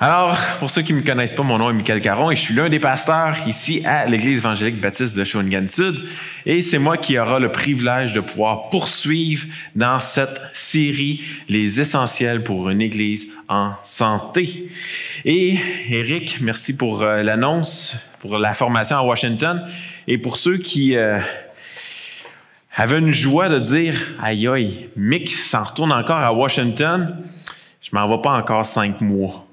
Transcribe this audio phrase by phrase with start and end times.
[0.00, 2.40] Alors, pour ceux qui ne me connaissent pas, mon nom est Michael Caron et je
[2.40, 5.94] suis l'un des pasteurs ici à l'Église évangélique baptiste de Shawinigan Sud.
[6.46, 12.42] Et c'est moi qui aura le privilège de pouvoir poursuivre dans cette série Les essentiels
[12.42, 14.68] pour une Église en santé.
[15.24, 15.58] Et
[15.88, 19.64] Eric, merci pour euh, l'annonce, pour la formation à Washington.
[20.08, 21.20] Et pour ceux qui euh,
[22.74, 27.16] avaient une joie de dire, aïe aïe, Mick s'en retourne encore à Washington,
[27.80, 29.43] je m'en vais pas encore cinq mois.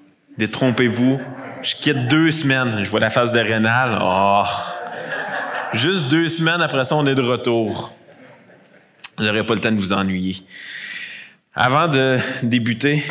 [0.41, 1.21] Détrompez-vous.
[1.61, 2.83] Je quitte deux semaines.
[2.83, 3.99] Je vois la face de Rénal.
[4.01, 4.43] Oh.
[5.73, 7.93] Juste deux semaines après ça, on est de retour.
[9.19, 10.43] Je n'aurai pas le temps de vous ennuyer.
[11.53, 13.03] Avant de débuter,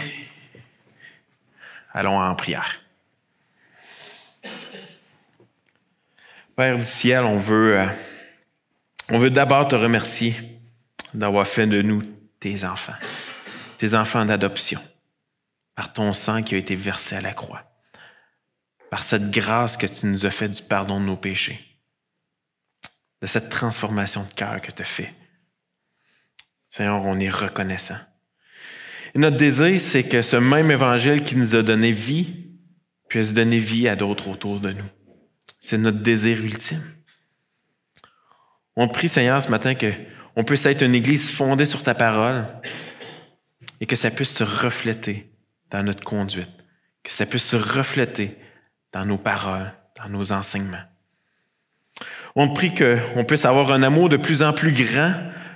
[1.94, 2.80] allons en prière.
[6.56, 7.86] Père du ciel, on veut, euh,
[9.08, 10.34] on veut d'abord te remercier
[11.14, 12.02] d'avoir fait de nous
[12.40, 12.98] tes enfants,
[13.78, 14.80] tes enfants d'adoption
[15.80, 17.64] par ton sang qui a été versé à la croix,
[18.90, 21.58] par cette grâce que tu nous as fait du pardon de nos péchés,
[23.22, 25.14] de cette transformation de cœur que tu as fait.
[26.68, 27.96] Seigneur, on est reconnaissant.
[29.14, 32.28] Et notre désir, c'est que ce même évangile qui nous a donné vie
[33.08, 34.90] puisse donner vie à d'autres autour de nous.
[35.60, 36.84] C'est notre désir ultime.
[38.76, 39.94] On prie, Seigneur, ce matin que
[40.36, 42.46] on puisse être une église fondée sur ta parole
[43.80, 45.29] et que ça puisse se refléter
[45.70, 46.50] dans notre conduite,
[47.02, 48.36] que ça puisse se refléter
[48.92, 50.84] dans nos paroles, dans nos enseignements.
[52.36, 55.14] On prie qu'on puisse avoir un amour de plus en plus grand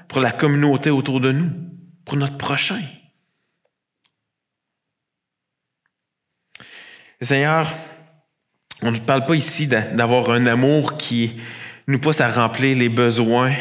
[0.09, 1.51] pour la communauté autour de nous,
[2.05, 2.81] pour notre prochain.
[7.21, 7.73] Seigneur,
[8.83, 11.41] on ne parle pas ici d'avoir un amour qui
[11.87, 13.55] nous pousse à remplir les besoins,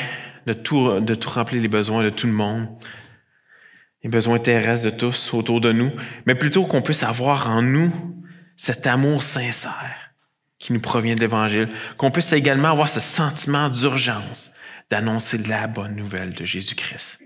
[0.45, 2.67] de tout, de tout remplir les besoins de tout le monde,
[4.03, 5.91] les besoins terrestres de tous autour de nous,
[6.25, 7.91] mais plutôt qu'on puisse avoir en nous
[8.57, 10.13] cet amour sincère
[10.59, 14.53] qui nous provient de l'Évangile, qu'on puisse également avoir ce sentiment d'urgence
[14.89, 17.19] d'annoncer la bonne nouvelle de Jésus-Christ.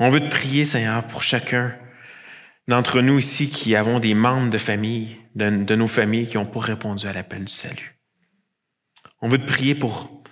[0.00, 1.76] On veut te prier, Seigneur, pour chacun
[2.66, 6.46] d'entre nous ici qui avons des membres de famille, de, de nos familles qui n'ont
[6.46, 8.00] pas répondu à l'appel du salut.
[9.20, 10.24] On veut te prier pour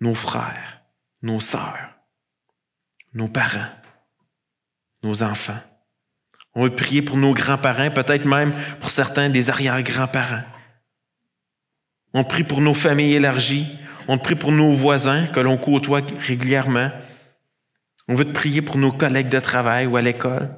[0.00, 0.82] nos frères,
[1.22, 1.94] nos sœurs,
[3.12, 3.70] nos parents,
[5.02, 5.58] nos enfants.
[6.54, 10.42] On veut prier pour nos grands-parents, peut-être même pour certains des arrière-grands-parents.
[12.12, 13.66] On prie pour nos familles élargies.
[14.08, 16.90] On prie pour nos voisins que l'on côtoie régulièrement.
[18.08, 20.56] On veut te prier pour nos collègues de travail ou à l'école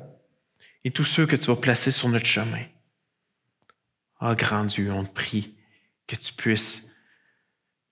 [0.84, 2.64] et tous ceux que tu vas placer sur notre chemin.
[4.20, 5.54] Ah, oh, grand Dieu, on te prie
[6.06, 6.90] que tu puisses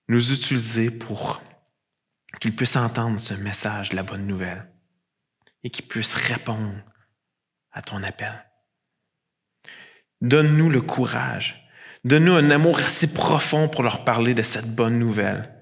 [0.07, 1.41] nous utiliser pour
[2.39, 4.70] qu'ils puissent entendre ce message de la bonne nouvelle
[5.63, 6.75] et qui puisse répondre
[7.71, 8.45] à ton appel.
[10.21, 11.69] Donne-nous le courage.
[12.03, 15.53] Donne-nous un amour assez profond pour leur parler de cette bonne nouvelle.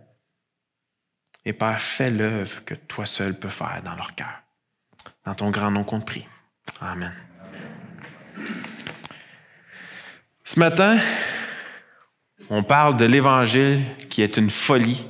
[1.45, 4.41] Et Père, fais l'œuvre que toi seul peux faire dans leur cœur.
[5.25, 6.27] Dans ton grand nom qu'on te prie.
[6.81, 7.13] Amen.
[10.43, 10.97] Ce matin,
[12.49, 15.05] on parle de l'Évangile qui est une folie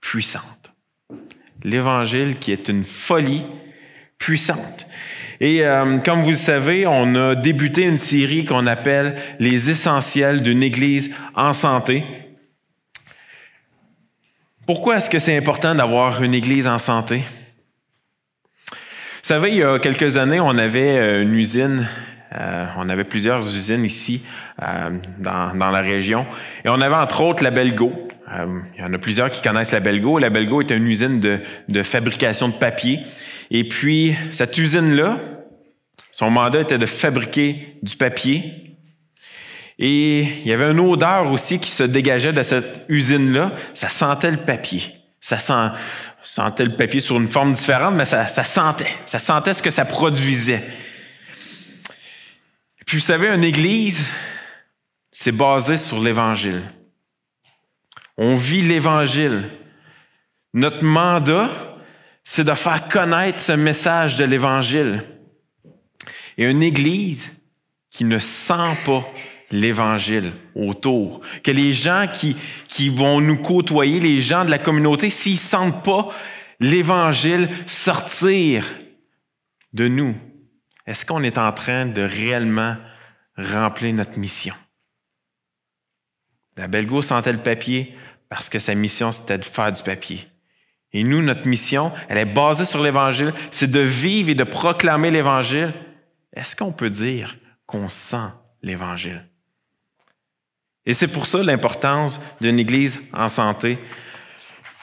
[0.00, 0.72] puissante.
[1.62, 3.44] L'Évangile qui est une folie
[4.20, 4.86] puissante.
[5.40, 10.42] Et euh, comme vous le savez, on a débuté une série qu'on appelle Les essentiels
[10.42, 12.04] d'une Église en santé.
[14.66, 17.24] Pourquoi est-ce que c'est important d'avoir une Église en santé?
[18.70, 18.76] Vous
[19.22, 21.88] savez, il y a quelques années, on avait euh, une usine,
[22.38, 24.22] euh, on avait plusieurs usines ici
[25.18, 26.26] dans, dans, la région,
[26.64, 28.09] et on avait entre autres la Belgo.
[28.32, 30.18] Il y en a plusieurs qui connaissent la Belgo.
[30.18, 33.00] La Belgo est une usine de, fabrication de papier.
[33.50, 35.18] Et puis, cette usine-là,
[36.12, 38.76] son mandat était de fabriquer du papier.
[39.78, 43.52] Et il y avait une odeur aussi qui se dégageait de cette usine-là.
[43.74, 44.82] Ça sentait le papier.
[45.18, 45.38] Ça
[46.22, 48.92] sentait le papier sur une forme différente, mais ça, ça sentait.
[49.06, 50.68] Ça sentait ce que ça produisait.
[52.80, 54.06] Et puis, vous savez, une église,
[55.10, 56.62] c'est basé sur l'Évangile.
[58.22, 59.50] On vit l'Évangile.
[60.52, 61.48] Notre mandat,
[62.22, 65.02] c'est de faire connaître ce message de l'Évangile.
[66.36, 67.34] Et une Église
[67.88, 69.06] qui ne sent pas
[69.50, 75.32] l'Évangile autour, que les gens qui, vont nous côtoyer, les gens de la communauté, s'ils
[75.32, 76.10] ne sentent pas
[76.60, 78.66] l'Évangile sortir
[79.72, 80.14] de nous,
[80.86, 82.76] est-ce qu'on est en train de réellement
[83.38, 84.54] remplir notre mission?
[86.58, 87.94] La Belgo sentait le papier
[88.30, 90.26] parce que sa mission, c'était de faire du papier.
[90.92, 95.10] Et nous, notre mission, elle est basée sur l'Évangile, c'est de vivre et de proclamer
[95.10, 95.74] l'Évangile.
[96.32, 97.36] Est-ce qu'on peut dire
[97.66, 98.28] qu'on sent
[98.62, 99.26] l'Évangile?
[100.86, 103.78] Et c'est pour ça l'importance d'une Église en santé.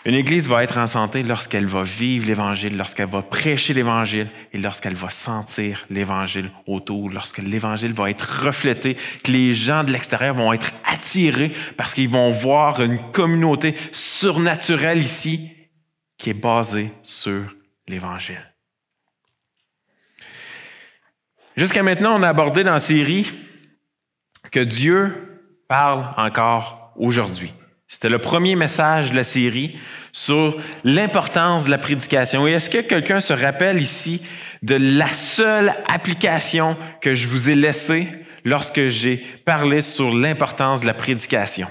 [0.07, 4.57] Une Église va être en santé lorsqu'elle va vivre l'Évangile, lorsqu'elle va prêcher l'Évangile et
[4.57, 10.33] lorsqu'elle va sentir l'Évangile autour, lorsque l'Évangile va être reflété, que les gens de l'extérieur
[10.33, 15.51] vont être attirés parce qu'ils vont voir une communauté surnaturelle ici
[16.17, 17.43] qui est basée sur
[17.89, 18.53] l'Évangile.
[21.57, 23.29] Jusqu'à maintenant, on a abordé dans la série
[24.51, 27.51] que Dieu parle encore aujourd'hui.
[27.87, 29.79] C'était le premier message de la série
[30.11, 32.45] sur l'importance de la prédication.
[32.45, 34.21] Et est-ce que quelqu'un se rappelle ici
[34.61, 38.09] de la seule application que je vous ai laissée
[38.43, 41.67] lorsque j'ai parlé sur l'importance de la prédication?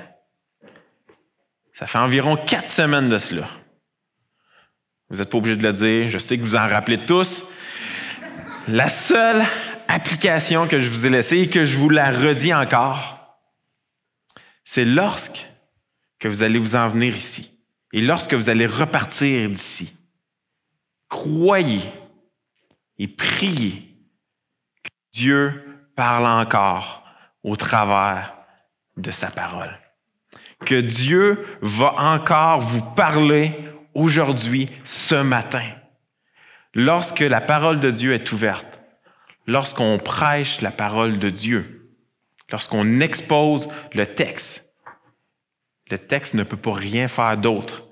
[1.75, 3.49] Ça fait environ quatre semaines de cela.
[5.11, 7.45] Vous n'êtes pas obligé de le dire, je sais que vous en rappelez tous.
[8.69, 9.45] La seule
[9.87, 13.39] application que je vous ai laissée et que je vous la redis encore,
[14.65, 15.47] c'est lorsque
[16.19, 17.57] que vous allez vous en venir ici
[17.93, 19.97] et lorsque vous allez repartir d'ici,
[21.09, 21.83] croyez
[22.99, 23.95] et priez
[24.83, 25.65] que Dieu
[25.95, 27.05] parle encore
[27.43, 28.37] au travers
[28.97, 29.79] de sa parole.
[30.65, 33.55] Que Dieu va encore vous parler
[33.95, 35.65] aujourd'hui, ce matin.
[36.75, 38.79] Lorsque la parole de Dieu est ouverte,
[39.47, 41.91] lorsqu'on prêche la parole de Dieu,
[42.51, 44.66] lorsqu'on expose le texte,
[45.91, 47.88] le texte ne peut pas rien faire d'autre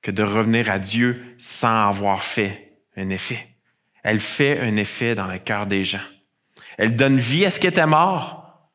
[0.00, 3.48] que de revenir à Dieu sans avoir fait un effet.
[4.02, 6.00] Elle fait un effet dans le cœur des gens.
[6.78, 8.70] Elle donne vie à ce qui était mort.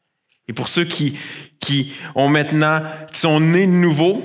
[0.48, 1.18] Et pour ceux qui,
[2.16, 2.84] ont maintenant,
[3.14, 4.24] qui sont nés de nouveau,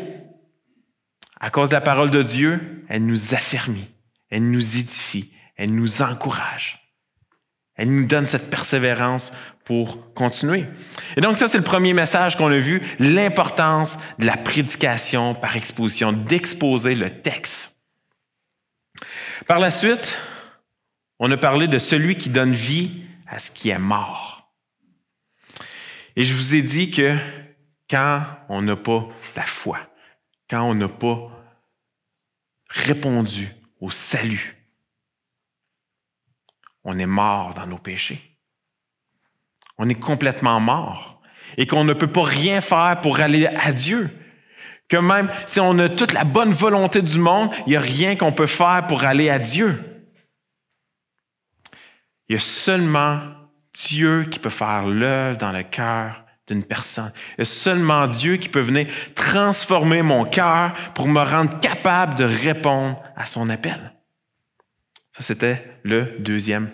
[1.40, 3.88] à cause de la parole de Dieu, elle nous affermit,
[4.30, 6.78] elle nous édifie, elle nous encourage.
[7.74, 9.32] Elle nous donne cette persévérance
[9.64, 10.66] pour continuer.
[11.16, 15.56] Et donc ça, c'est le premier message qu'on a vu, l'importance de la prédication par
[15.56, 17.76] exposition, d'exposer le texte.
[19.46, 20.16] Par la suite,
[21.18, 24.52] on a parlé de celui qui donne vie à ce qui est mort.
[26.16, 27.16] Et je vous ai dit que
[27.88, 29.78] quand on n'a pas la foi,
[30.50, 31.30] quand on n'a pas
[32.68, 33.48] répondu
[33.80, 34.56] au salut,
[36.84, 38.31] on est mort dans nos péchés.
[39.78, 41.20] On est complètement mort
[41.56, 44.10] et qu'on ne peut pas rien faire pour aller à Dieu.
[44.88, 48.16] Que même si on a toute la bonne volonté du monde, il n'y a rien
[48.16, 49.82] qu'on peut faire pour aller à Dieu.
[52.28, 53.20] Il y a seulement
[53.74, 57.12] Dieu qui peut faire l'œuvre dans le cœur d'une personne.
[57.36, 62.14] Il y a seulement Dieu qui peut venir transformer mon cœur pour me rendre capable
[62.16, 63.94] de répondre à son appel.
[65.16, 66.70] Ça, c'était le deuxième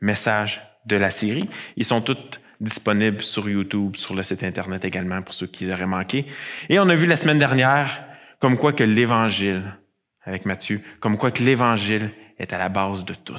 [0.00, 1.48] message de la série.
[1.76, 2.16] Ils sont tous
[2.62, 6.26] disponibles sur YouTube, sur le site Internet également pour ceux qui auraient manqué.
[6.68, 8.04] Et on a vu la semaine dernière
[8.38, 9.76] comme quoi que l'Évangile,
[10.24, 13.34] avec Matthieu, comme quoi que l'Évangile est à la base de tout.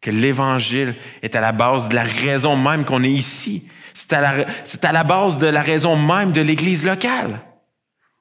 [0.00, 3.68] Que l'Évangile est à la base de la raison même qu'on est ici.
[3.92, 7.42] C'est à, la, c'est à la base de la raison même de l'Église locale.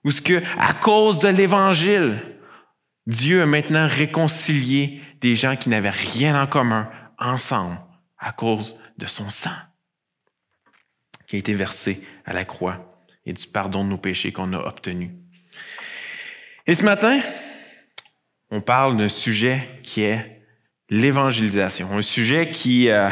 [0.03, 2.17] Ou ce que, à cause de l'Évangile,
[3.07, 7.77] Dieu a maintenant réconcilié des gens qui n'avaient rien en commun ensemble
[8.17, 9.51] à cause de son sang
[11.29, 14.57] qui a été versé à la croix et du pardon de nos péchés qu'on a
[14.57, 15.11] obtenu.
[16.65, 17.19] Et ce matin,
[18.49, 20.41] on parle d'un sujet qui est
[20.89, 23.09] l'évangélisation, un sujet qui, euh,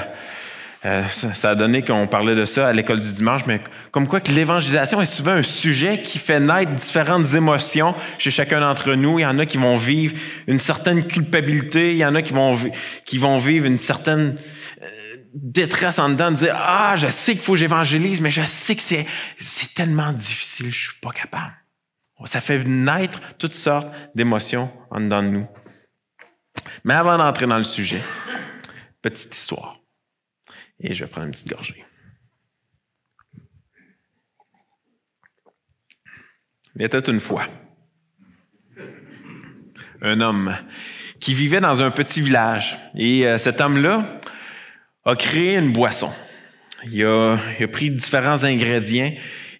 [0.86, 4.20] euh, ça, a donné qu'on parlait de ça à l'école du dimanche, mais comme quoi
[4.20, 9.20] que l'évangélisation est souvent un sujet qui fait naître différentes émotions chez chacun d'entre nous.
[9.20, 10.16] Il y en a qui vont vivre
[10.48, 14.38] une certaine culpabilité, il y en a qui vont, vivre une certaine
[15.42, 18.76] détresse en dedans, de dire ah je sais qu'il faut que j'évangélise, mais je sais
[18.76, 21.54] que c'est tellement difficile, je suis pas capable.
[22.26, 25.48] Ça fait naître toutes sortes d'émotions en dedans de nous.
[26.84, 28.02] Mais avant d'entrer dans le sujet,
[29.02, 29.80] petite histoire.
[30.80, 31.86] Et je vais prendre une petite gorgée.
[36.76, 37.46] Il était une fois
[40.02, 40.56] un homme
[41.20, 42.78] qui vivait dans un petit village.
[42.96, 44.20] Et euh, cet homme-là
[45.08, 46.12] a créé une boisson.
[46.86, 47.40] Il a,
[47.72, 49.12] pris différents ingrédients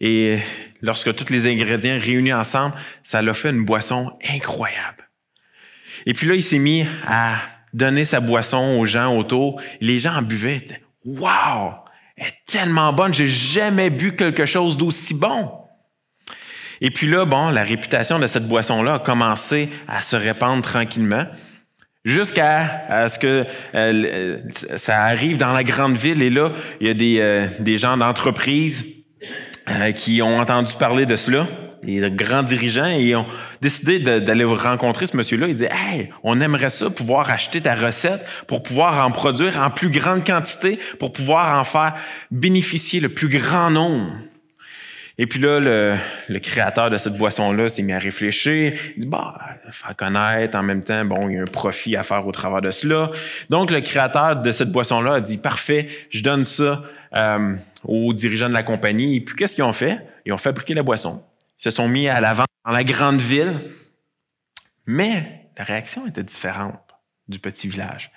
[0.02, 0.40] et
[0.82, 5.10] lorsque tous les ingrédients réunis ensemble, ça l'a fait une boisson incroyable.
[6.06, 7.38] Et puis là, il s'est mis à
[7.74, 9.60] donner sa boisson aux gens autour.
[9.80, 10.82] Les gens en buvaient.
[11.06, 11.76] Wow!
[12.18, 15.52] Elle est tellement bonne, j'ai jamais bu quelque chose d'aussi bon.
[16.82, 21.26] Et puis là, bon, la réputation de cette boisson-là a commencé à se répandre tranquillement.
[22.06, 24.40] Jusqu'à ce que euh,
[24.78, 28.86] ça arrive dans la grande ville et là, il y a des, euh, gens d'entreprise
[29.70, 31.48] euh, qui ont entendu parler de cela,
[31.84, 33.26] des grands dirigeants, et ont
[33.62, 35.48] décidé d'aller rencontrer ce monsieur-là.
[35.48, 39.70] Il dit Hey, on aimerait ça, pouvoir acheter ta recette pour pouvoir en produire en
[39.70, 41.96] plus grande quantité, pour pouvoir en faire
[42.32, 44.14] bénéficier le plus grand nombre.
[45.20, 48.74] Et puis là, le, créateur de cette boisson-là s'est mis à réfléchir.
[48.96, 49.40] Il dit, bah,
[49.72, 52.62] faire connaître, en même temps, bon, il y a un profit à faire au travers
[52.62, 53.10] de cela.
[53.50, 56.84] Donc, le créateur de cette boisson-là a dit, parfait, je donne ça
[57.16, 59.16] euh, aux dirigeants de la compagnie.
[59.16, 60.00] Et puis, qu'est-ce qu'ils ont fait?
[60.26, 61.24] Ils ont fabriqué la boisson.
[61.60, 63.60] Ils se sont mis à la dans la grande ville.
[64.86, 66.80] Mais la réaction était différente
[67.28, 68.12] du petit village.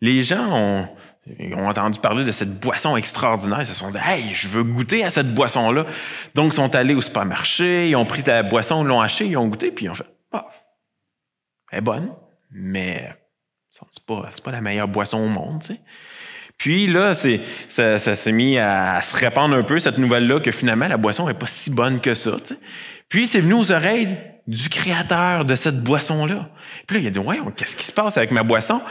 [0.00, 0.88] Les gens ont,
[1.26, 3.60] ils ont entendu parler de cette boisson extraordinaire.
[3.60, 5.86] Ils se sont dit, hey, je veux goûter à cette boisson-là.
[6.34, 9.46] Donc, ils sont allés au supermarché, ils ont pris la boisson, l'ont acheté, ils ont
[9.46, 10.48] goûté, puis ils ont fait, ah,
[11.70, 12.12] elle est bonne,
[12.50, 13.14] mais
[13.70, 15.80] c'est pas, pas la meilleure boisson au monde, tu sais.
[16.58, 20.86] Puis là, c'est, ça, s'est mis à, se répandre un peu, cette nouvelle-là, que finalement,
[20.86, 22.36] la boisson n'est pas si bonne que ça.
[23.08, 24.16] Puis c'est venu aux oreilles
[24.52, 26.50] du créateur de cette boisson-là.
[26.86, 28.82] Puis là, il a dit, ouais, qu'est-ce qui se passe avec ma boisson?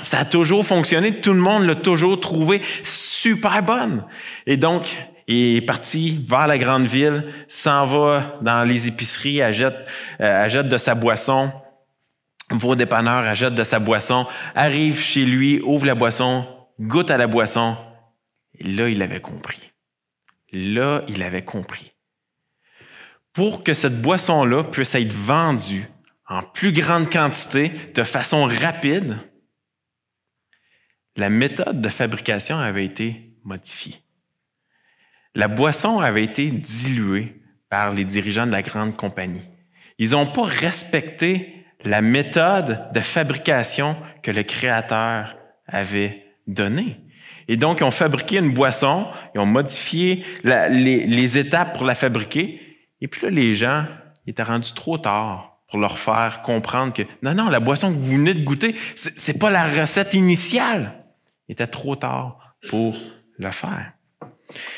[0.00, 4.04] Ça a toujours fonctionné, tout le monde l'a toujours trouvé super bonne.
[4.46, 4.94] Et donc,
[5.26, 9.74] il est parti vers la grande ville, s'en va dans les épiceries, achète,
[10.20, 11.50] euh, de sa boisson,
[12.50, 16.44] va au dépanneur, achète de sa boisson, arrive chez lui, ouvre la boisson,
[16.78, 17.78] goûte à la boisson.
[18.58, 19.72] Et là, il avait compris.
[20.52, 21.93] Là, il avait compris
[23.34, 25.86] pour que cette boisson-là puisse être vendue
[26.26, 29.18] en plus grande quantité, de façon rapide,
[31.16, 34.00] la méthode de fabrication avait été modifiée.
[35.34, 39.42] La boisson avait été diluée par les dirigeants de la grande compagnie.
[39.98, 45.36] Ils n'ont pas respecté la méthode de fabrication que le créateur
[45.66, 47.00] avait donnée.
[47.48, 51.94] Et donc, ils ont fabriqué une boisson, ils ont modifié les, les étapes pour la
[51.94, 52.63] fabriquer,
[53.04, 53.84] et puis là, les gens
[54.26, 58.16] étaient rendus trop tard pour leur faire comprendre que non, non, la boisson que vous
[58.16, 61.04] venez de goûter, c'est pas la recette initiale.
[61.46, 62.96] Il était trop tard pour
[63.36, 63.92] le faire.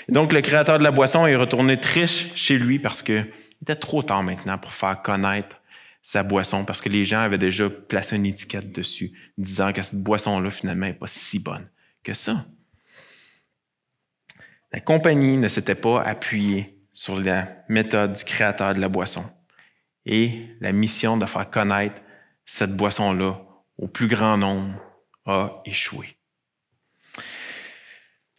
[0.09, 3.76] donc, le créateur de la boisson est retourné triste chez lui parce que il était
[3.76, 5.61] trop tard maintenant pour faire connaître
[6.02, 10.02] sa boisson parce que les gens avaient déjà placé une étiquette dessus disant que cette
[10.02, 11.68] boisson-là, finalement, n'est pas si bonne
[12.02, 12.45] que ça.
[14.73, 19.22] La compagnie ne s'était pas appuyée sur la méthode du créateur de la boisson
[20.06, 22.00] et la mission de faire connaître
[22.46, 23.38] cette boisson-là
[23.76, 24.80] au plus grand nombre
[25.26, 26.16] a échoué.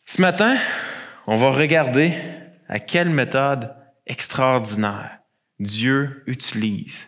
[0.08, 0.58] Ce matin,
[1.28, 2.14] on va regarder
[2.68, 3.76] à quelle méthode
[4.08, 5.20] extraordinaire
[5.60, 7.08] Dieu utilise.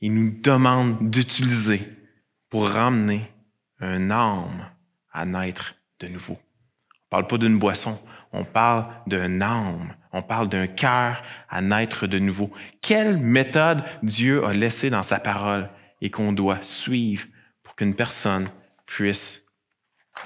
[0.00, 1.82] Il nous demande d'utiliser
[2.50, 3.32] pour ramener
[3.80, 4.70] un âme
[5.12, 6.38] à naître de nouveau.
[6.38, 7.98] On ne parle pas d'une boisson,
[8.32, 12.50] on parle d'un âme, on parle d'un cœur à naître de nouveau.
[12.80, 15.68] Quelle méthode Dieu a laissée dans sa parole
[16.00, 17.26] et qu'on doit suivre
[17.64, 18.48] pour qu'une personne
[18.86, 19.44] puisse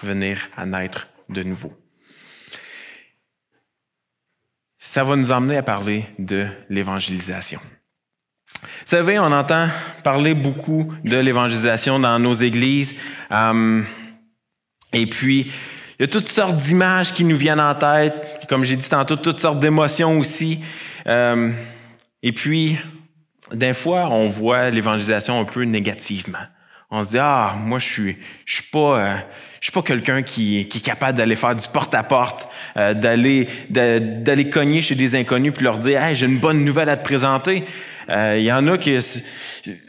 [0.03, 1.73] venir à naître de nouveau?
[4.79, 7.61] Ça va nous emmener à parler de l'évangélisation.
[8.63, 9.69] Vous savez, on entend
[10.05, 12.95] parler beaucoup de l'évangélisation dans nos églises.
[13.31, 13.83] Euh,
[14.93, 15.51] et puis,
[15.99, 19.17] il y a toutes sortes d'images qui nous viennent en tête, comme j'ai dit tantôt,
[19.17, 20.61] toutes sortes d'émotions aussi.
[21.09, 21.51] Euh,
[22.23, 22.79] et puis,
[23.53, 26.39] des fois, on voit l'évangélisation un peu négativement.
[26.91, 29.17] On se dit ah moi je suis je suis pas euh,
[29.61, 32.95] je suis pas quelqu'un qui, qui est capable d'aller faire du porte à porte euh,
[32.95, 36.97] d'aller d'aller cogner chez des inconnus puis leur dire hey j'ai une bonne nouvelle à
[36.97, 37.67] te présenter
[38.09, 38.97] il y en a qui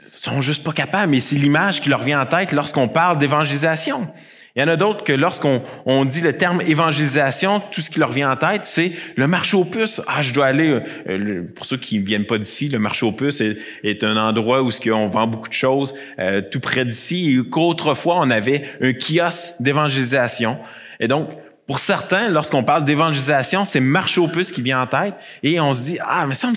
[0.04, 4.10] sont juste pas capables mais c'est l'image qui leur vient en tête lorsqu'on parle d'évangélisation
[4.56, 8.00] il y en a d'autres que lorsqu'on on dit le terme évangélisation, tout ce qui
[8.00, 10.02] leur vient en tête, c'est le marché aux puces.
[10.08, 13.12] Ah, je dois aller, euh, pour ceux qui ne viennent pas d'ici, le marché aux
[13.12, 18.16] puces est, un endroit où on vend beaucoup de choses euh, tout près d'ici, qu'autrefois
[18.18, 20.58] on avait un kiosque d'évangélisation.
[21.00, 21.30] Et donc,
[21.68, 25.14] pour certains, lorsqu'on parle d'évangélisation, c'est marché aux puces qui vient en tête,
[25.44, 26.52] et on se dit, ah, mais ça,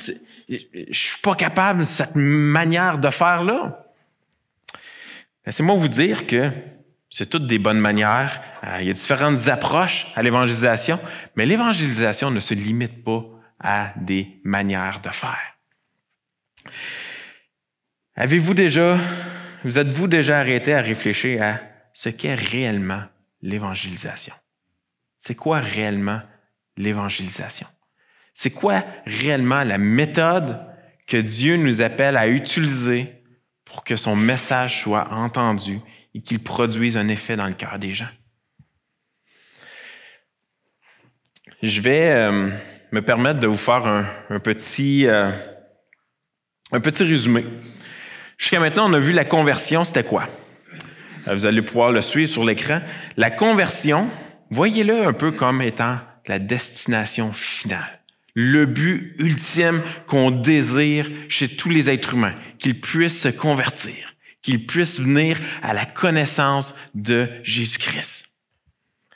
[0.49, 0.56] je
[0.90, 3.84] suis pas capable de cette manière de faire là.
[5.44, 6.50] Laissez-moi vous dire que
[7.12, 8.42] c'est toutes des bonnes manières.
[8.64, 10.99] Euh, il y a différentes approches à l'évangélisation,
[11.37, 13.23] mais l'évangélisation ne se limite pas
[13.61, 15.57] à des manières de faire.
[18.16, 18.97] Avez-vous déjà,
[19.62, 21.61] vous êtes-vous déjà arrêté à réfléchir à
[21.92, 23.02] ce qu'est réellement
[23.42, 24.35] l'évangélisation?
[25.19, 26.23] C'est quoi réellement
[26.78, 27.66] l'évangélisation?
[28.33, 30.66] C'est quoi réellement la méthode
[31.07, 33.23] que Dieu nous appelle à utiliser
[33.66, 35.78] pour que son message soit entendu
[36.14, 38.09] et qu'il produise un effet dans le cœur des gens.
[41.62, 42.50] Je vais euh,
[42.90, 45.31] me permettre de vous faire un, petit, euh,
[46.73, 47.45] un petit résumé.
[48.37, 50.26] Jusqu'à maintenant, on a vu la conversion, c'était quoi?
[51.28, 52.81] Euh, vous allez pouvoir le suivre sur l'écran.
[53.16, 54.09] La conversion,
[54.50, 58.00] voyez-le un peu comme étant la destination finale.
[58.35, 64.12] Le but ultime qu'on désire chez tous les êtres humains, qu'ils puissent se convertir,
[64.42, 68.28] qu'ils puissent venir à la connaissance de Jésus-Christ.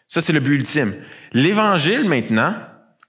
[0.09, 0.95] Ça, c'est le but ultime.
[1.33, 2.54] L'évangile, maintenant,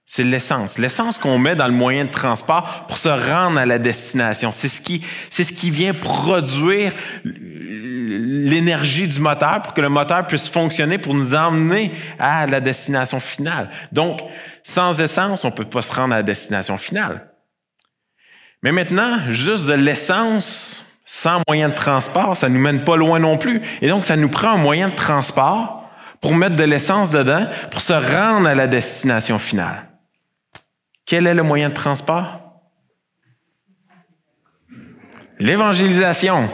[0.04, 0.78] c'est l'essence.
[0.78, 4.52] L'essence qu'on met dans le moyen de transport pour se rendre à la destination.
[4.52, 6.94] C'est ce qui, c'est ce qui vient produire
[7.24, 13.20] l'énergie du moteur pour que le moteur puisse fonctionner pour nous emmener à la destination
[13.20, 13.70] finale.
[13.92, 14.20] Donc,
[14.62, 17.30] sans essence, on peut pas se rendre à la destination finale.
[18.62, 23.38] Mais maintenant, juste de l'essence sans moyen de transport, ça nous mène pas loin non
[23.38, 23.62] plus.
[23.80, 25.88] Et donc, ça nous prend un moyen de transport
[26.20, 29.88] pour mettre de l'essence dedans pour se rendre à la destination finale.
[31.06, 32.60] Quel est le moyen de transport?
[35.38, 36.46] L'évangélisation.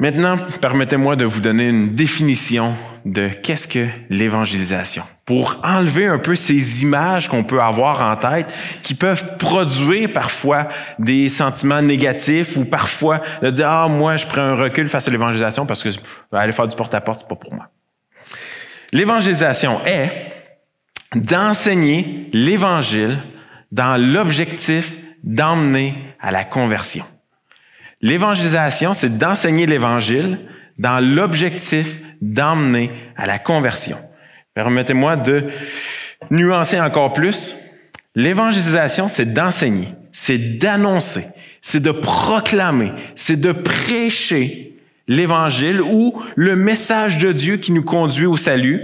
[0.00, 2.74] Maintenant, permettez-moi de vous donner une définition
[3.04, 5.02] de qu'est-ce que l'évangélisation.
[5.24, 10.68] Pour enlever un peu ces images qu'on peut avoir en tête, qui peuvent produire parfois
[11.00, 15.10] des sentiments négatifs ou parfois de dire, ah, moi, je prends un recul face à
[15.10, 15.88] l'évangélisation parce que
[16.30, 17.66] aller faire du porte-à-porte, c'est pas pour moi.
[18.92, 20.12] L'évangélisation est
[21.16, 23.18] d'enseigner l'Évangile
[23.72, 27.04] dans l'objectif d'emmener à la conversion.
[28.00, 30.38] L'évangélisation, c'est d'enseigner l'Évangile
[30.78, 33.98] dans l'objectif d'emmener à la conversion.
[34.54, 35.44] Permettez-moi de
[36.30, 37.54] nuancer encore plus.
[38.14, 41.26] L'évangélisation, c'est d'enseigner, c'est d'annoncer,
[41.60, 44.76] c'est de proclamer, c'est de prêcher
[45.08, 48.80] l'Évangile ou le message de Dieu qui nous conduit au salut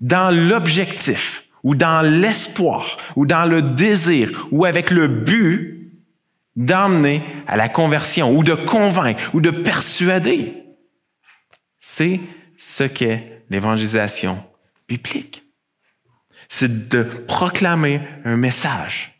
[0.00, 5.73] dans l'objectif ou dans l'espoir ou dans le désir ou avec le but
[6.56, 10.54] d'emmener à la conversion ou de convaincre ou de persuader.
[11.80, 12.20] C'est
[12.58, 14.42] ce qu'est l'évangélisation
[14.88, 15.42] biblique.
[16.48, 19.14] C'est de proclamer un message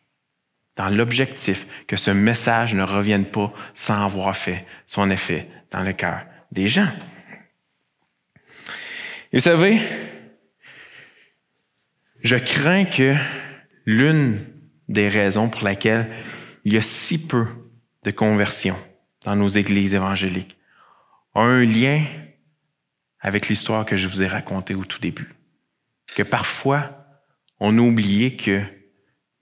[0.76, 5.92] dans l'objectif que ce message ne revienne pas sans avoir fait son effet dans le
[5.92, 6.90] cœur des gens.
[9.32, 9.80] Et vous savez,
[12.22, 13.14] je crains que
[13.84, 14.44] l'une
[14.88, 16.08] des raisons pour laquelle
[16.64, 17.46] il y a si peu
[18.02, 18.78] de conversions
[19.24, 20.56] dans nos églises évangéliques
[21.34, 22.04] a un lien
[23.20, 25.34] avec l'histoire que je vous ai racontée au tout début.
[26.14, 27.06] Que parfois,
[27.58, 28.62] on a oublié que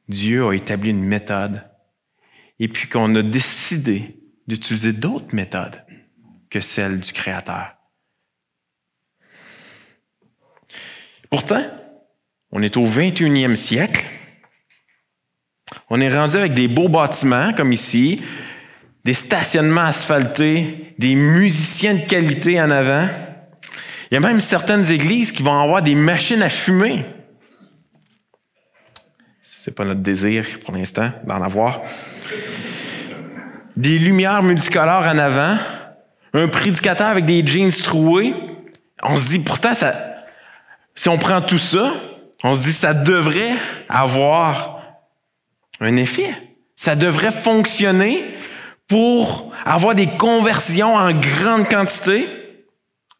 [0.09, 1.65] Dieu a établi une méthode
[2.59, 5.83] et puis qu'on a décidé d'utiliser d'autres méthodes
[6.49, 7.75] que celles du Créateur.
[11.31, 11.65] Pourtant,
[12.51, 14.07] on est au 21e siècle.
[15.95, 18.25] On est rendu avec des beaux bâtiments comme ici,
[19.05, 23.07] des stationnements asphaltés, des musiciens de qualité en avant.
[24.11, 27.05] Il y a même certaines églises qui vont avoir des machines à fumer.
[29.43, 31.83] C'est pas notre désir pour l'instant d'en avoir.
[33.77, 35.59] Des lumières multicolores en avant,
[36.33, 38.33] un prédicateur avec des jeans troués.
[39.03, 39.95] On se dit pourtant ça,
[40.95, 41.93] si on prend tout ça,
[42.45, 43.57] on se dit, ça devrait
[43.91, 44.82] avoir
[45.83, 46.35] un effet.
[46.77, 48.25] Ça devrait fonctionner
[48.89, 52.27] pour avoir des conversions en grande quantité.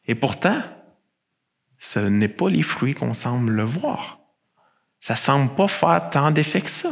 [0.07, 0.61] Et pourtant,
[1.79, 4.19] ce n'est pas les fruits qu'on semble le voir.
[5.01, 6.91] Ça semble pas faire tant d'effet que ça.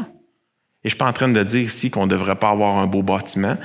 [0.83, 2.87] Et je suis pas en train de dire ici qu'on ne devrait pas avoir un
[2.87, 3.57] beau bâtiment.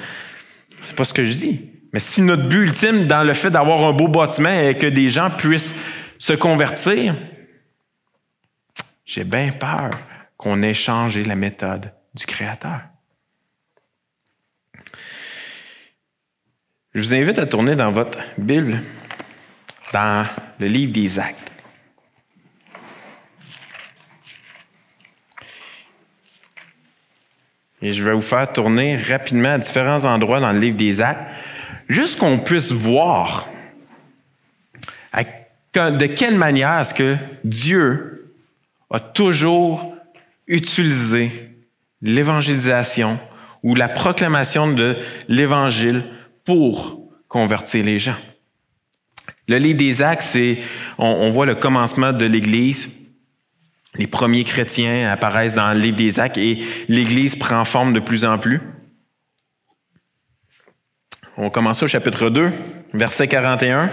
[0.83, 1.69] C'est pas ce que je dis.
[1.93, 5.07] Mais si notre but ultime dans le fait d'avoir un beau bâtiment est que des
[5.07, 5.75] gens puissent
[6.19, 7.15] se convertir,
[9.05, 9.91] j'ai bien peur
[10.37, 12.81] qu'on ait changé la méthode du Créateur.
[16.93, 18.81] Je vous invite à tourner dans votre Bible,
[19.91, 20.25] dans
[20.59, 21.51] le livre des Actes.
[27.81, 31.21] Et je vais vous faire tourner rapidement à différents endroits dans le livre des Actes,
[31.89, 33.47] juste qu'on puisse voir
[35.75, 38.33] de quelle manière est-ce que Dieu
[38.89, 39.94] a toujours
[40.47, 41.31] utilisé
[42.01, 43.19] l'évangélisation
[43.63, 46.05] ou la proclamation de l'évangile
[46.43, 48.17] pour convertir les gens.
[49.47, 50.59] Le livre des Actes, c'est,
[50.97, 52.89] on, voit le commencement de l'Église.
[53.95, 58.25] Les premiers chrétiens apparaissent dans le livre des Actes et l'Église prend forme de plus
[58.25, 58.61] en plus.
[61.37, 62.51] On commence au chapitre 2,
[62.93, 63.89] verset 41.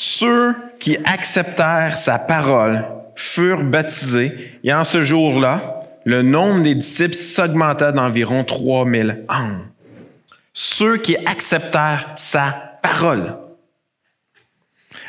[0.00, 7.14] Ceux qui acceptèrent sa parole furent baptisés, et en ce jour-là, le nombre des disciples
[7.14, 9.66] s'augmenta d'environ 3000 âmes.
[10.52, 13.38] Ceux qui acceptèrent sa parole.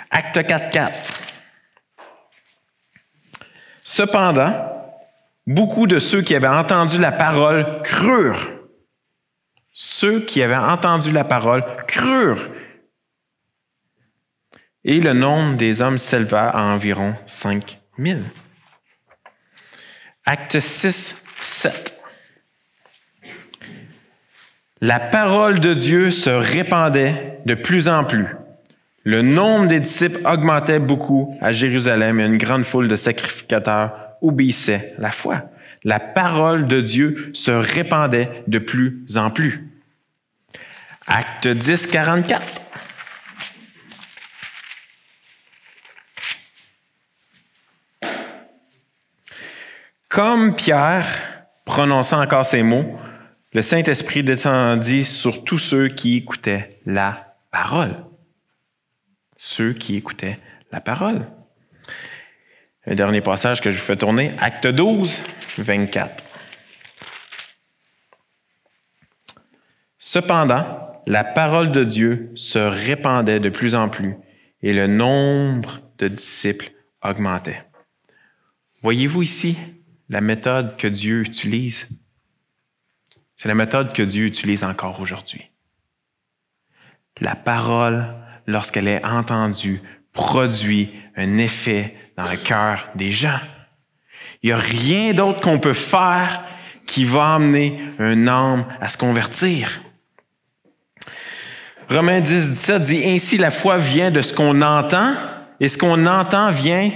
[0.09, 0.91] Acte 4, 4.
[3.83, 4.55] Cependant,
[5.45, 8.49] beaucoup de ceux qui avaient entendu la parole crurent.
[9.71, 12.47] Ceux qui avaient entendu la parole crurent
[14.85, 18.23] et le nombre des hommes s'éleva à environ 5000.
[20.25, 22.01] Acte 6, 7.
[24.81, 28.27] La parole de Dieu se répandait de plus en plus.
[29.03, 34.93] Le nombre des disciples augmentait beaucoup à Jérusalem et une grande foule de sacrificateurs obéissait
[34.97, 35.43] la foi.
[35.83, 39.69] La parole de Dieu se répandait de plus en plus.
[41.07, 42.61] Acte 10, 44.
[50.09, 52.99] Comme Pierre prononçant encore ces mots,
[53.53, 57.95] le Saint-Esprit descendit sur tous ceux qui écoutaient la parole.
[59.37, 60.39] Ceux qui écoutaient
[60.71, 61.27] la parole.
[62.87, 65.21] Un dernier passage que je vous fais tourner, Acte 12,
[65.59, 66.23] 24.
[69.99, 74.17] Cependant, la parole de Dieu se répandait de plus en plus
[74.63, 76.71] et le nombre de disciples
[77.03, 77.63] augmentait.
[78.81, 79.55] Voyez-vous ici
[80.09, 81.87] la méthode que Dieu utilise,
[83.37, 85.49] c'est la méthode que Dieu utilise encore aujourd'hui.
[87.21, 88.05] La parole,
[88.47, 89.81] lorsqu'elle est entendue,
[90.13, 93.39] produit un effet dans le cœur des gens.
[94.41, 96.43] Il n'y a rien d'autre qu'on peut faire
[96.85, 99.81] qui va amener un âme à se convertir.
[101.89, 105.13] Romains 10, 17 dit Ainsi la foi vient de ce qu'on entend,
[105.59, 106.89] et ce qu'on entend vient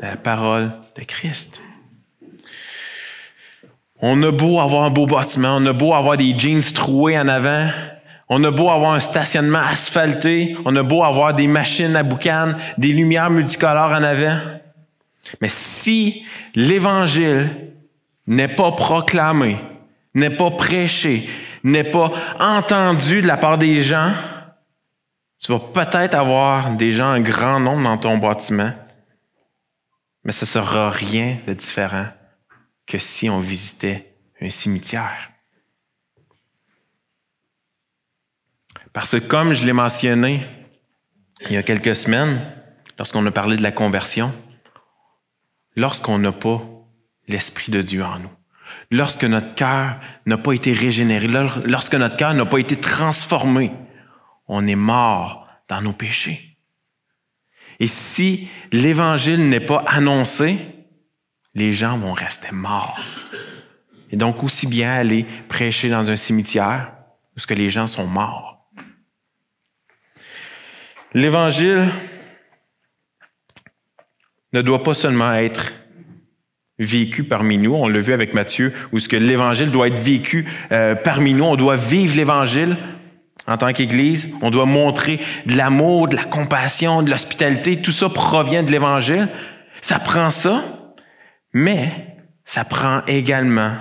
[0.00, 1.60] de la parole de Christ.
[4.02, 7.28] On a beau avoir un beau bâtiment, on a beau avoir des jeans troués en
[7.28, 7.68] avant,
[8.28, 12.54] on a beau avoir un stationnement asphalté, on a beau avoir des machines à boucan,
[12.78, 14.38] des lumières multicolores en avant.
[15.40, 17.50] Mais si l'Évangile
[18.26, 19.56] n'est pas proclamé,
[20.14, 21.28] n'est pas prêché,
[21.62, 24.12] n'est pas entendu de la part des gens,
[25.38, 28.72] tu vas peut-être avoir des gens en grand nombre dans ton bâtiment,
[30.24, 32.06] mais ce sera rien de différent
[32.90, 35.30] que si on visitait un cimetière.
[38.92, 40.40] Parce que comme je l'ai mentionné
[41.46, 42.52] il y a quelques semaines,
[42.98, 44.34] lorsqu'on a parlé de la conversion,
[45.76, 46.60] lorsqu'on n'a pas
[47.28, 48.32] l'Esprit de Dieu en nous,
[48.90, 51.28] lorsque notre cœur n'a pas été régénéré,
[51.64, 53.72] lorsque notre cœur n'a pas été transformé,
[54.48, 56.58] on est mort dans nos péchés.
[57.78, 60.58] Et si l'Évangile n'est pas annoncé,
[61.54, 63.00] les gens vont rester morts.
[64.10, 66.92] Et donc, aussi bien aller prêcher dans un cimetière
[67.36, 68.68] où que les gens sont morts.
[71.14, 71.88] L'Évangile
[74.52, 75.72] ne doit pas seulement être
[76.78, 80.46] vécu parmi nous, on l'a vu avec Matthieu, où ce que l'Évangile doit être vécu
[80.72, 82.78] euh, parmi nous, on doit vivre l'Évangile
[83.46, 88.08] en tant qu'Église, on doit montrer de l'amour, de la compassion, de l'hospitalité, tout ça
[88.08, 89.28] provient de l'Évangile.
[89.80, 90.79] Ça prend ça,
[91.52, 93.76] mais ça prend également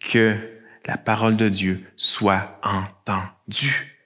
[0.00, 0.36] que
[0.86, 3.98] la parole de Dieu soit entendue.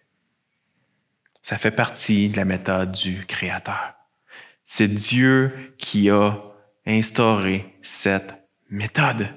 [1.43, 3.95] Ça fait partie de la méthode du Créateur.
[4.65, 6.37] C'est Dieu qui a
[6.87, 8.35] instauré cette
[8.71, 9.29] méthode.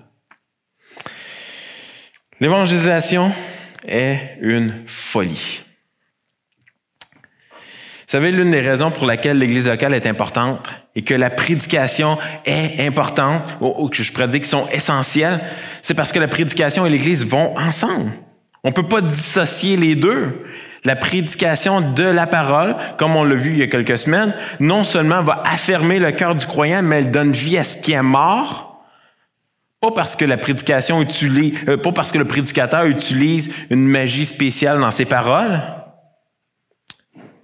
[2.39, 3.31] L'évangélisation
[3.85, 5.64] est une folie.
[8.05, 12.19] Vous savez, l'une des raisons pour laquelle l'Église locale est importante et que la prédication
[12.45, 15.41] est importante, ou, que je pourrais dire qu'ils sont essentiels,
[15.81, 18.11] c'est parce que la prédication et l'Église vont ensemble.
[18.63, 20.45] On ne peut pas dissocier les deux.
[20.83, 24.83] La prédication de la parole, comme on l'a vu il y a quelques semaines, non
[24.83, 28.03] seulement va affermer le cœur du croyant, mais elle donne vie à ce qui est
[28.03, 28.85] mort.
[29.81, 34.27] Pas parce que la prédication utilise, euh, pas parce que le prédicateur utilise une magie
[34.27, 35.59] spéciale dans ses paroles,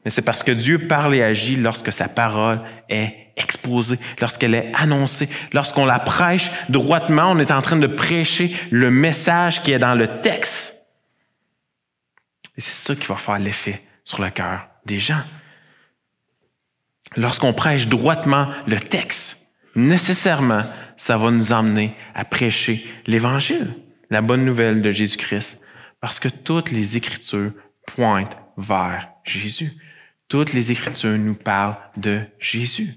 [0.03, 4.71] mais c'est parce que Dieu parle et agit lorsque sa parole est exposée, lorsqu'elle est
[4.75, 9.79] annoncée, lorsqu'on la prêche droitement, on est en train de prêcher le message qui est
[9.79, 10.83] dans le texte.
[12.57, 15.21] Et c'est ça qui va faire l'effet sur le cœur des gens.
[17.15, 20.63] Lorsqu'on prêche droitement le texte, nécessairement,
[20.97, 23.75] ça va nous emmener à prêcher l'Évangile,
[24.09, 25.61] la bonne nouvelle de Jésus-Christ,
[25.99, 27.51] parce que toutes les Écritures
[27.85, 29.71] pointent vers Jésus.
[30.31, 32.93] Toutes les Écritures nous parlent de Jésus.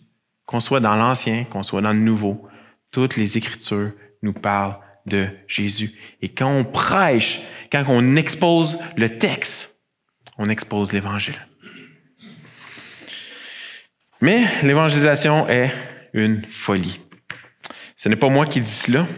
[0.47, 2.47] Qu'on soit dans l'Ancien, qu'on soit dans le Nouveau,
[2.93, 3.91] toutes les Écritures
[4.23, 5.99] nous parlent de Jésus.
[6.23, 7.41] Et quand on prêche,
[7.73, 9.81] quand on expose le texte,
[10.39, 11.35] on expose l'Évangile.
[14.21, 15.73] Mais l'évangélisation est
[16.13, 17.01] une folie.
[17.97, 19.09] Ce n'est pas moi qui dis cela,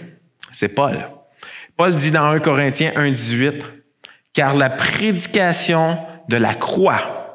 [0.52, 1.06] c'est Paul.
[1.76, 3.62] Paul dit dans 1 Corinthiens 1.18,
[4.32, 5.98] car la prédication
[6.30, 7.25] de la croix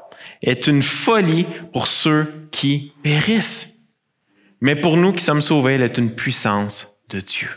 [0.41, 3.69] est une folie pour ceux qui périssent.
[4.60, 7.49] Mais pour nous qui sommes sauvés, elle est une puissance de Dieu.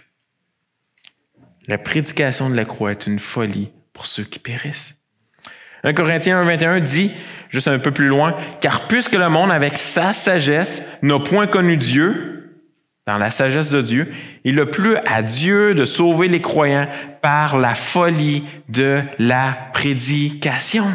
[1.66, 5.01] La prédication de la croix est une folie pour ceux qui périssent.
[5.85, 7.11] 1 Corinthiens 1, dit,
[7.51, 11.77] juste un peu plus loin, car puisque le monde, avec sa sagesse, n'a point connu
[11.77, 12.35] Dieu,
[13.07, 14.12] dans la sagesse de Dieu,
[14.44, 16.88] il a plu à Dieu de sauver les croyants
[17.20, 20.87] par la folie de la prédication,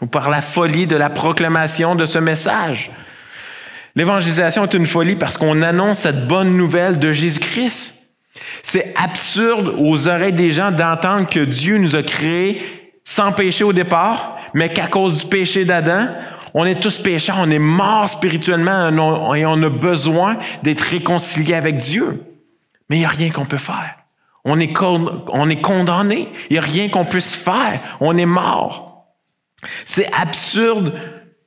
[0.00, 2.90] ou par la folie de la proclamation de ce message.
[3.94, 8.06] L'évangélisation est une folie parce qu'on annonce cette bonne nouvelle de Jésus-Christ.
[8.62, 13.72] C'est absurde aux oreilles des gens d'entendre que Dieu nous a créés sans péché au
[13.72, 16.08] départ, mais qu'à cause du péché d'Adam,
[16.52, 21.78] on est tous pécheurs, on est morts spirituellement et on a besoin d'être réconciliés avec
[21.78, 22.22] Dieu.
[22.88, 23.94] Mais il n'y a rien qu'on peut faire.
[24.44, 26.28] On est, on est condamné.
[26.50, 27.80] Il n'y a rien qu'on puisse faire.
[28.00, 28.85] On est mort.
[29.84, 30.98] C'est absurde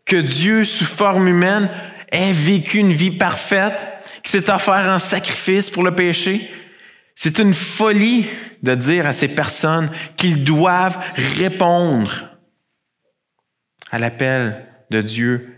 [0.05, 1.69] que Dieu, sous forme humaine,
[2.11, 3.85] ait vécu une vie parfaite,
[4.23, 6.51] qui s'est offert un sacrifice pour le péché,
[7.15, 8.25] c'est une folie
[8.63, 10.99] de dire à ces personnes qu'ils doivent
[11.37, 12.29] répondre
[13.91, 15.55] à l'appel de Dieu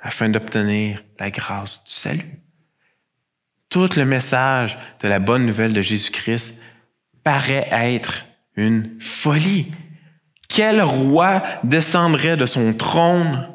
[0.00, 2.38] afin d'obtenir la grâce du salut.
[3.70, 6.60] Tout le message de la bonne nouvelle de Jésus-Christ
[7.24, 8.26] paraît être
[8.56, 9.72] une folie.
[10.48, 13.48] Quel roi descendrait de son trône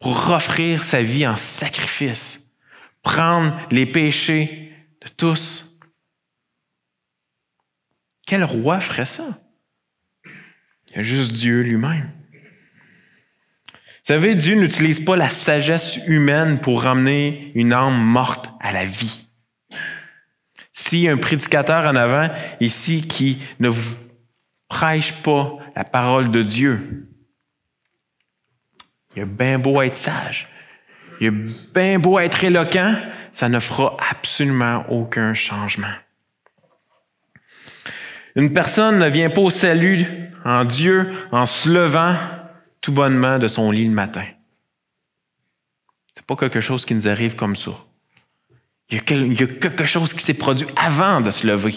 [0.00, 2.50] pour offrir sa vie en sacrifice,
[3.02, 5.78] prendre les péchés de tous?
[8.26, 9.40] Quel roi ferait ça?
[10.90, 12.10] Il y a juste Dieu lui-même.
[13.62, 18.84] Vous savez, Dieu n'utilise pas la sagesse humaine pour ramener une âme morte à la
[18.86, 19.28] vie.
[20.72, 23.96] Si un prédicateur en avant ici qui ne vous
[24.68, 27.06] prêche pas la parole de Dieu,
[29.14, 30.48] il a bien beau être sage,
[31.20, 31.30] il a
[31.72, 32.96] bien beau être éloquent,
[33.30, 35.94] ça ne fera absolument aucun changement.
[38.34, 40.04] Une personne ne vient pas au salut
[40.44, 42.16] en Dieu en se levant
[42.80, 44.26] tout bonnement de son lit le matin.
[46.12, 47.70] C'est pas quelque chose qui nous arrive comme ça.
[48.90, 51.76] Il y a quelque chose qui s'est produit avant de se lever.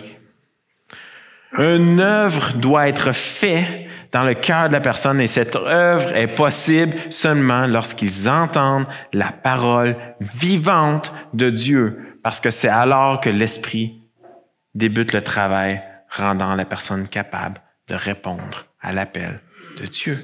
[1.55, 6.35] Une œuvre doit être faite dans le cœur de la personne et cette œuvre est
[6.35, 14.01] possible seulement lorsqu'ils entendent la parole vivante de Dieu, parce que c'est alors que l'Esprit
[14.75, 19.39] débute le travail rendant la personne capable de répondre à l'appel
[19.77, 20.19] de Dieu.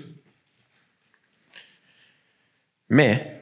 [2.89, 3.41] Mais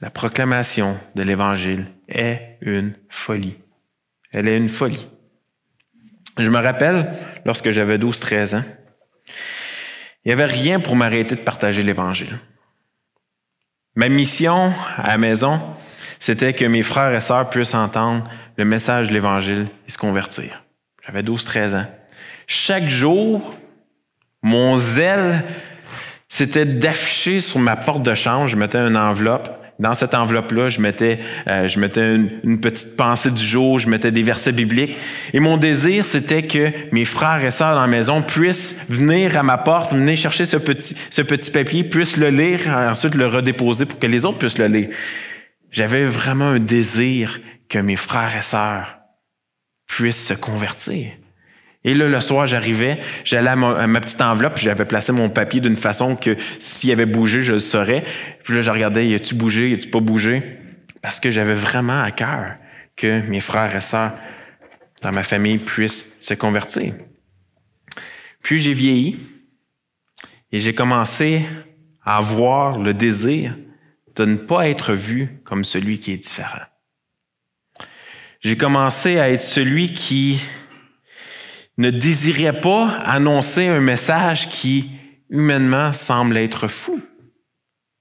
[0.00, 3.56] la proclamation de l'Évangile est une folie.
[4.32, 5.08] Elle est une folie.
[6.38, 8.64] Je me rappelle, lorsque j'avais 12-13 ans,
[10.24, 12.38] il n'y avait rien pour m'arrêter de partager l'Évangile.
[13.94, 15.60] Ma mission à la maison,
[16.20, 18.24] c'était que mes frères et sœurs puissent entendre
[18.56, 20.64] le message de l'Évangile et se convertir.
[21.06, 21.86] J'avais 12-13 ans.
[22.46, 23.54] Chaque jour,
[24.42, 25.44] mon zèle,
[26.28, 29.65] c'était d'afficher sur ma porte de chambre, je mettais une enveloppe.
[29.78, 34.10] Dans cette enveloppe-là, je mettais, euh, je mettais une, petite pensée du jour, je mettais
[34.10, 34.96] des versets bibliques.
[35.34, 39.42] Et mon désir, c'était que mes frères et sœurs dans la maison puissent venir à
[39.42, 43.84] ma porte, venir chercher ce petit, ce petit papier, puissent le lire, ensuite le redéposer
[43.84, 44.88] pour que les autres puissent le lire.
[45.70, 48.96] J'avais vraiment un désir que mes frères et sœurs
[49.86, 51.08] puisse se convertir.
[51.86, 55.76] Et là, le soir, j'arrivais, j'allais à, ma, petite enveloppe, j'avais placé mon papier d'une
[55.76, 58.04] façon que s'il avait bougé, je le saurais.
[58.42, 60.58] Puis là, je regardais, y a-tu bougé, y a-tu pas bougé?
[61.00, 62.56] Parce que j'avais vraiment à cœur
[62.96, 64.14] que mes frères et sœurs
[65.00, 66.92] dans ma famille puissent se convertir.
[68.42, 69.20] Puis j'ai vieilli
[70.50, 71.42] et j'ai commencé
[72.04, 73.56] à avoir le désir
[74.16, 76.64] de ne pas être vu comme celui qui est différent.
[78.40, 80.40] J'ai commencé à être celui qui
[81.78, 84.90] ne désirait pas annoncer un message qui
[85.30, 87.00] humainement semble être fou.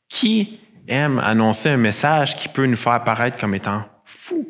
[0.07, 4.47] Qui aime annoncer un message qui peut nous faire paraître comme étant fou?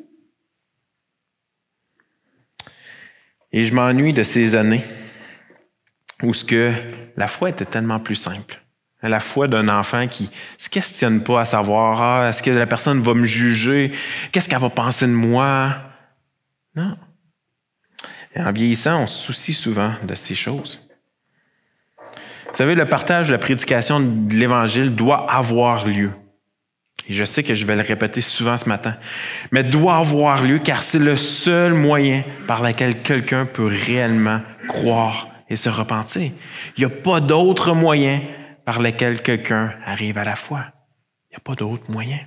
[3.52, 4.84] Et je m'ennuie de ces années
[6.22, 6.72] où ce que
[7.16, 8.62] la foi était tellement plus simple.
[9.02, 13.02] La foi d'un enfant qui se questionne pas à savoir ah, est-ce que la personne
[13.04, 13.94] va me juger,
[14.32, 15.76] qu'est-ce qu'elle va penser de moi?
[16.76, 16.98] Non.
[18.36, 20.86] Et en vieillissant, on se soucie souvent de ces choses.
[22.48, 26.12] Vous savez, le partage de la prédication de l'Évangile doit avoir lieu.
[27.08, 28.96] Et je sais que je vais le répéter souvent ce matin,
[29.52, 35.30] mais doit avoir lieu car c'est le seul moyen par lequel quelqu'un peut réellement croire
[35.50, 36.32] et se repentir.
[36.78, 38.22] Il n'y a pas d'autre moyen
[38.66, 40.66] par lequel quelqu'un arrive à la foi.
[41.30, 42.20] Il n'y a pas d'autre moyen.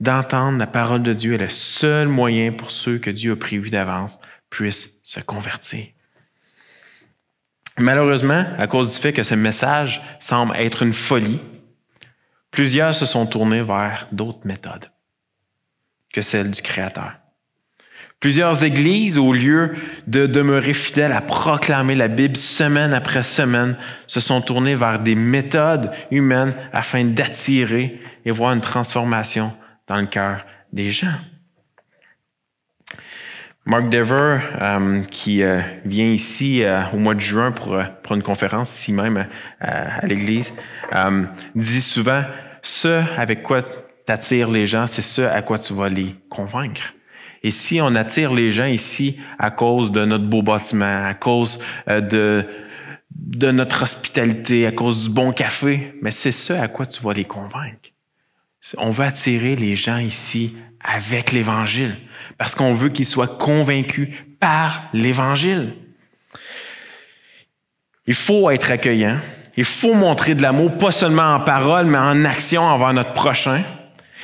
[0.00, 3.70] D'entendre la parole de Dieu est le seul moyen pour ceux que Dieu a prévus
[3.70, 4.18] d'avance
[4.50, 5.86] puissent se convertir.
[7.78, 11.40] Malheureusement, à cause du fait que ce message semble être une folie,
[12.50, 14.90] plusieurs se sont tournés vers d'autres méthodes
[16.12, 17.12] que celle du Créateur.
[18.20, 19.74] Plusieurs églises, au lieu
[20.08, 23.76] de demeurer fidèles à proclamer la Bible semaine après semaine,
[24.08, 29.52] se sont tournées vers des méthodes humaines afin d'attirer et voir une transformation
[29.86, 31.14] dans le cœur des gens.
[33.68, 38.22] Mark Dever, euh, qui euh, vient ici euh, au mois de juin pour, pour une
[38.22, 39.26] conférence ici même
[39.60, 40.54] à l'Église,
[41.54, 42.22] dit souvent,
[42.62, 43.60] ce avec quoi
[44.06, 46.94] t'attires les gens, c'est ce à quoi tu vas les convaincre.
[47.42, 51.62] Et si on attire les gens ici à cause de notre beau bâtiment, à cause
[51.86, 52.46] de,
[53.10, 57.12] de notre hospitalité, à cause du bon café, mais c'est ce à quoi tu vas
[57.12, 57.90] les convaincre.
[58.76, 61.96] On veut attirer les gens ici avec l'Évangile,
[62.36, 64.08] parce qu'on veut qu'ils soient convaincus
[64.40, 65.74] par l'Évangile.
[68.06, 69.18] Il faut être accueillant,
[69.56, 73.62] il faut montrer de l'amour, pas seulement en parole, mais en action envers notre prochain.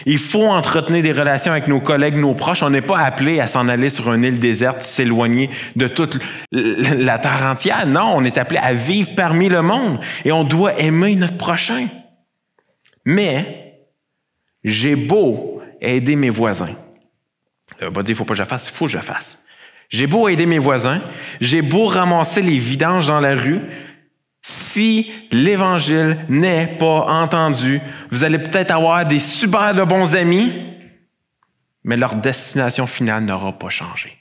[0.07, 2.63] Il faut entretenir des relations avec nos collègues, nos proches.
[2.63, 6.19] On n'est pas appelé à s'en aller sur une île déserte, s'éloigner de toute
[6.53, 7.87] la terre entière.
[7.87, 11.89] Non, on est appelé à vivre parmi le monde et on doit aimer notre prochain.
[13.05, 13.64] Mais
[14.65, 16.77] j'ai beau aider mes voisins.
[17.83, 19.45] On va dire, il faut pas que je fasse, il faut que je fasse.
[19.91, 21.03] J'ai beau aider mes voisins,
[21.41, 23.61] j'ai beau ramasser les vidanges dans la rue,
[24.47, 30.53] si l'Évangile n'est pas entendu, vous allez peut-être avoir des super de bons amis,
[31.83, 34.19] mais leur destination finale n'aura pas changé.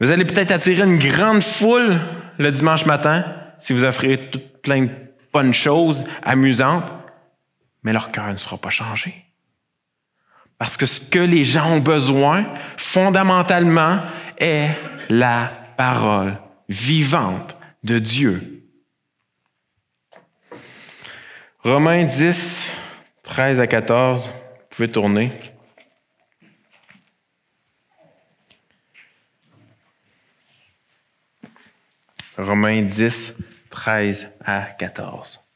[0.00, 1.96] Vous allez peut-être attirer une grande foule
[2.38, 3.24] le dimanche matin
[3.58, 4.90] si vous offrez tout plein de
[5.32, 6.84] bonnes choses amusantes,
[7.88, 9.24] mais leur cœur ne sera pas changé.
[10.58, 12.44] Parce que ce que les gens ont besoin,
[12.76, 14.02] fondamentalement,
[14.36, 14.68] est
[15.08, 18.62] la parole vivante de Dieu.
[21.60, 22.76] Romains 10,
[23.22, 24.32] 13 à 14, vous
[24.68, 25.32] pouvez tourner.
[32.36, 33.38] Romains 10,
[33.70, 35.47] 13 à 14.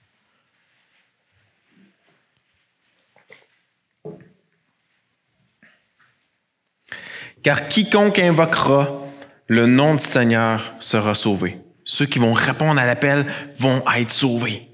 [7.43, 9.03] Car quiconque invoquera
[9.49, 11.59] le nom du Seigneur sera sauvé.
[11.85, 13.27] Ceux qui vont répondre à l'appel
[13.59, 14.69] vont être sauvés.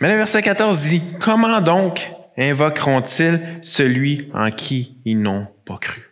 [0.00, 6.02] Mais le verset 14 dit, Comment donc invoqueront-ils celui en qui ils n'ont pas cru?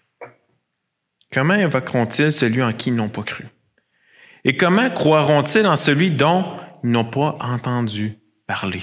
[1.32, 3.46] Comment invoqueront-ils celui en qui ils n'ont pas cru?
[4.44, 6.44] Et comment croiront-ils en celui dont
[6.82, 8.82] ils n'ont pas entendu parler?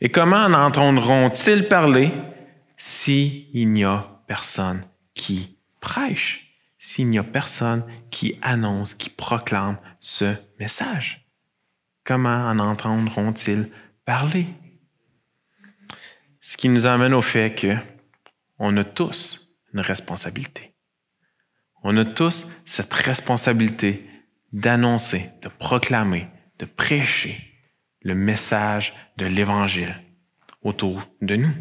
[0.00, 2.12] Et comment en entendront-ils parler
[2.76, 10.36] s'il n'y a personne qui prêche, s'il n'y a personne qui annonce, qui proclame ce
[10.58, 11.26] message?
[12.04, 13.70] Comment en entendront-ils
[14.04, 14.46] parler?
[16.40, 17.76] Ce qui nous amène au fait que
[18.58, 20.74] on a tous une responsabilité.
[21.82, 24.08] On a tous cette responsabilité
[24.52, 27.52] d'annoncer, de proclamer, de prêcher
[28.02, 30.00] le message de l'Évangile
[30.62, 31.52] autour de nous.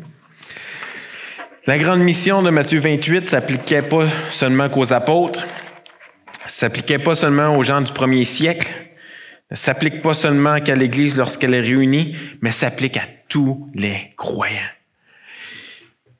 [1.67, 5.47] La grande mission de Matthieu 28 s'appliquait pas seulement qu'aux apôtres,
[6.45, 8.71] s'appliquait pas seulement aux gens du premier siècle,
[9.49, 14.53] ne s'applique pas seulement qu'à l'Église lorsqu'elle est réunie, mais s'applique à tous les croyants.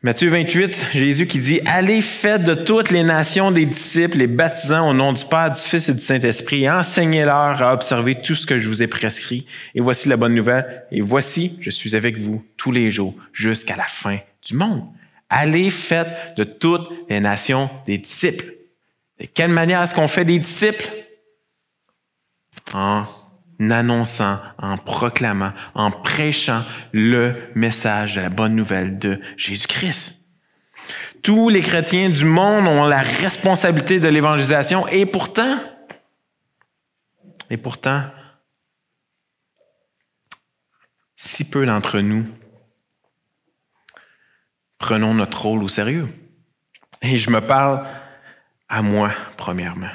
[0.01, 4.89] Matthieu 28, Jésus qui dit, Allez, faites de toutes les nations des disciples, les baptisant
[4.89, 8.57] au nom du Père, du Fils et du Saint-Esprit, enseignez-leur à observer tout ce que
[8.57, 9.45] je vous ai prescrit.
[9.75, 13.75] Et voici la bonne nouvelle, et voici, je suis avec vous tous les jours jusqu'à
[13.75, 14.85] la fin du monde.
[15.29, 18.53] Allez, faites de toutes les nations des disciples.
[19.19, 20.89] De quelle manière est-ce qu'on fait des disciples?
[22.73, 23.05] En
[23.59, 30.21] annonçant, en proclamant, en prêchant le message de la bonne nouvelle de Jésus-Christ.
[31.23, 35.57] Tous les chrétiens du monde ont la responsabilité de l'évangélisation et pourtant,
[37.49, 38.03] et pourtant,
[41.15, 42.25] si peu d'entre nous
[44.77, 46.07] prenons notre rôle au sérieux.
[47.01, 47.85] Et je me parle
[48.67, 49.91] à moi, premièrement.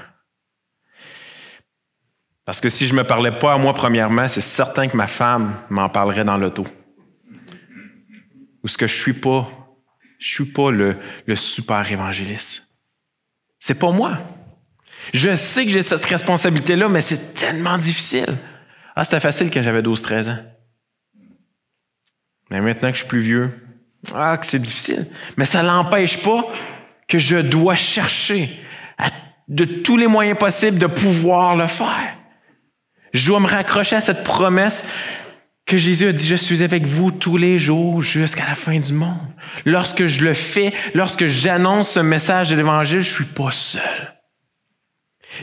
[2.44, 5.06] Parce que si je ne me parlais pas à moi, premièrement, c'est certain que ma
[5.06, 6.66] femme m'en parlerait dans l'auto.
[8.62, 9.48] Ou ce que je suis pas,
[10.18, 12.66] je suis pas le, le super évangéliste.
[13.58, 14.18] C'est pas moi.
[15.14, 18.36] Je sais que j'ai cette responsabilité-là, mais c'est tellement difficile.
[18.94, 20.44] Ah, c'était facile quand j'avais 12-13 ans.
[22.50, 23.50] Mais maintenant que je suis plus vieux,
[24.14, 25.06] ah, que c'est difficile.
[25.36, 26.46] Mais ça n'empêche pas
[27.06, 28.60] que je dois chercher
[29.48, 32.16] de tous les moyens possibles de pouvoir le faire.
[33.12, 34.84] Je dois me raccrocher à cette promesse
[35.66, 38.92] que Jésus a dit, je suis avec vous tous les jours jusqu'à la fin du
[38.92, 39.18] monde.
[39.64, 44.14] Lorsque je le fais, lorsque j'annonce ce message de l'Évangile, je suis pas seul.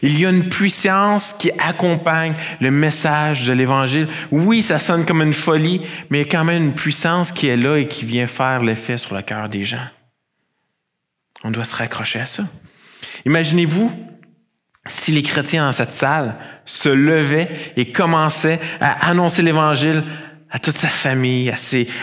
[0.01, 4.07] Il y a une puissance qui accompagne le message de l'Évangile.
[4.31, 7.47] Oui, ça sonne comme une folie, mais il y a quand même une puissance qui
[7.47, 9.87] est là et qui vient faire l'effet sur le cœur des gens.
[11.43, 12.43] On doit se raccrocher à ça.
[13.25, 13.91] Imaginez-vous
[14.85, 16.35] si les chrétiens dans cette salle
[16.65, 20.03] se levaient et commençaient à annoncer l'Évangile
[20.49, 21.55] à toute sa famille, à,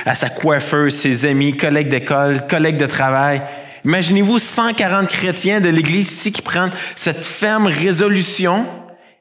[0.05, 3.43] à sa coiffeuse, ses amis, collègues d'école, collègues de travail,
[3.85, 8.67] Imaginez-vous 140 chrétiens de l'Église ici qui prennent cette ferme résolution.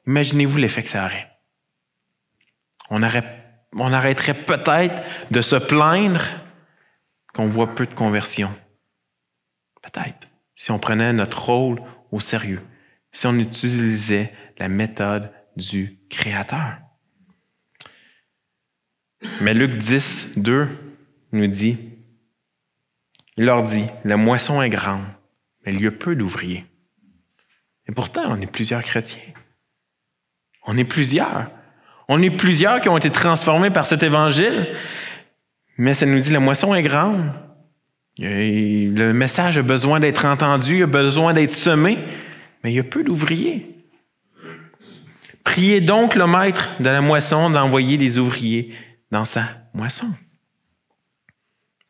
[0.08, 1.30] Imaginez-vous l'effet que ça aurait.
[2.90, 3.04] On,
[3.94, 5.02] arrêterait peut-être
[5.32, 6.24] de se plaindre
[7.34, 8.54] qu'on voit peu de conversion.
[9.82, 10.28] Peut-être.
[10.56, 12.62] Si on prenait notre rôle au sérieux.
[13.12, 16.78] Si on utilisait la méthode du Créateur.
[19.42, 20.70] Mais Luc 10, 2
[21.32, 21.93] nous dit,
[23.38, 25.06] il leur dit, la moisson est grande,
[25.66, 26.66] mais il y a peu d'ouvriers.
[27.88, 29.34] Et pourtant, on est plusieurs chrétiens.
[30.66, 31.50] On est plusieurs.
[32.08, 34.74] On est plusieurs qui ont été transformés par cet évangile.
[35.78, 37.32] Mais ça nous dit, la moisson est grande.
[38.20, 41.98] le message a besoin d'être entendu, a besoin d'être semé,
[42.64, 43.72] mais il y a peu d'ouvriers.
[45.44, 48.74] Priez donc le maître de la moisson d'envoyer des ouvriers
[49.12, 50.08] dans sa moisson.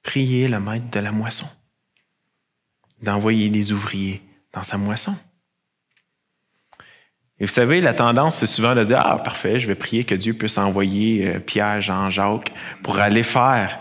[0.04, 1.47] Priez le maître de la moisson
[3.01, 4.22] d'envoyer des ouvriers
[4.54, 5.16] dans sa moisson.
[7.39, 10.16] Et vous savez, la tendance, c'est souvent de dire Ah, parfait, je vais prier que
[10.16, 13.80] Dieu puisse envoyer euh, Pierre, Jean, Jacques pour aller faire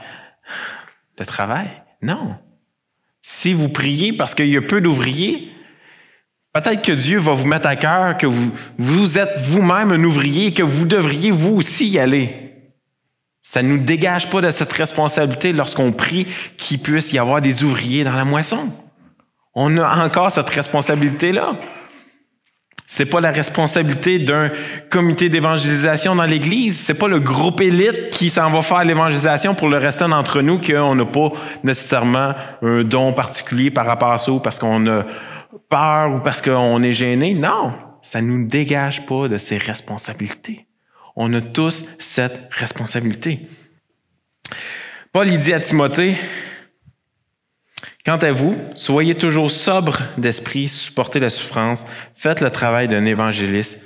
[1.19, 1.69] le travail.
[2.01, 2.37] Non.
[3.21, 5.53] Si vous priez parce qu'il y a peu d'ouvriers,
[6.53, 10.65] peut-être que Dieu va vous mettre à cœur que vous, êtes vous-même un ouvrier que
[10.65, 12.42] vous devriez vous aussi y aller.
[13.43, 16.27] Ça ne nous dégage pas de cette responsabilité lorsqu'on prie
[16.57, 18.73] qu'il puisse y avoir des ouvriers dans la moisson.
[19.55, 21.57] On a encore cette responsabilité-là.
[22.87, 24.51] C'est pas la responsabilité d'un
[24.91, 26.79] comité d'évangélisation dans l'Église.
[26.79, 30.61] C'est pas le groupe élite qui s'en va faire l'évangélisation pour le restant d'entre nous
[30.61, 31.33] qu'on n'a pas
[31.65, 35.05] nécessairement un don particulier par rapport à ça ou parce qu'on a
[35.69, 37.35] peur ou parce qu'on est gêné.
[37.35, 37.73] Non,
[38.03, 40.67] ça nous dégage pas de ces responsabilités.
[41.17, 43.49] On a tous cette responsabilité.
[45.13, 46.17] Paul dit à Timothée,
[48.05, 51.87] Quant à vous, soyez toujours sobre d'esprit, supportez la souffrance,
[52.17, 53.85] faites le travail d'un évangéliste,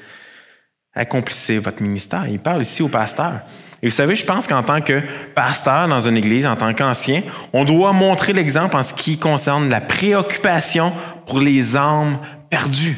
[0.95, 2.27] accomplissez votre ministère.
[2.27, 3.41] Il parle ici au pasteur.
[3.83, 5.03] Et vous savez, je pense qu'en tant que
[5.35, 9.69] pasteur dans une église, en tant qu'ancien, on doit montrer l'exemple en ce qui concerne
[9.69, 10.95] la préoccupation
[11.27, 12.97] pour les âmes perdues.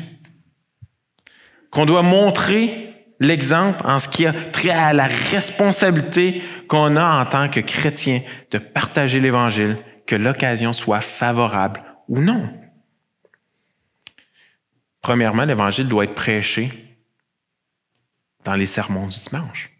[1.70, 2.88] Qu'on doit montrer
[3.21, 8.23] l'exemple en ce qui a trait à la responsabilité qu'on a en tant que chrétien
[8.51, 12.49] de partager l'Évangile, que l'occasion soit favorable ou non.
[15.01, 16.99] Premièrement, l'Évangile doit être prêché
[18.45, 19.71] dans les sermons du dimanche.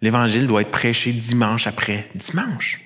[0.00, 2.80] L'Évangile doit être prêché dimanche après dimanche.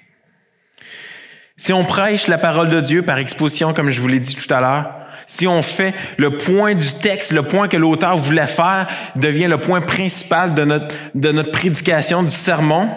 [1.56, 4.52] Si on prêche la parole de Dieu par exposition, comme je vous l'ai dit tout
[4.52, 8.88] à l'heure, si on fait le point du texte, le point que l'auteur voulait faire
[9.16, 12.88] devient le point principal de notre, prédication du sermon,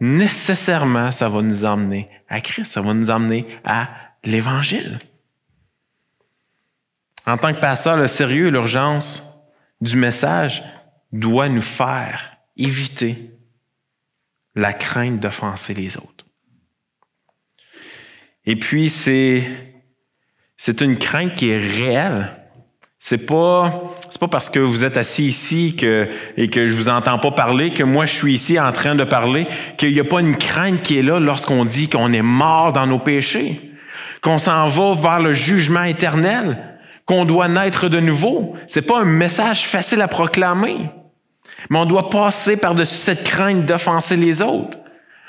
[0.00, 3.88] nécessairement, ça va nous emmener à Christ, ça va nous emmener à
[4.24, 4.98] l'Évangile.
[7.26, 9.22] En tant que pasteur, le sérieux l'urgence
[9.80, 10.62] du message
[11.12, 13.30] doit nous faire éviter
[14.54, 16.24] la crainte d'offenser les autres.
[18.46, 19.73] Et puis, c'est
[20.56, 22.30] c'est une crainte qui est réelle.
[22.98, 26.88] C'est pas, c'est pas parce que vous êtes assis ici que, et que je vous
[26.88, 29.46] entends pas parler que moi je suis ici en train de parler,
[29.76, 32.86] qu'il n'y a pas une crainte qui est là lorsqu'on dit qu'on est mort dans
[32.86, 33.72] nos péchés,
[34.22, 36.56] qu'on s'en va vers le jugement éternel,
[37.04, 38.54] qu'on doit naître de nouveau.
[38.66, 40.88] C'est pas un message facile à proclamer.
[41.68, 44.78] Mais on doit passer par-dessus cette crainte d'offenser les autres.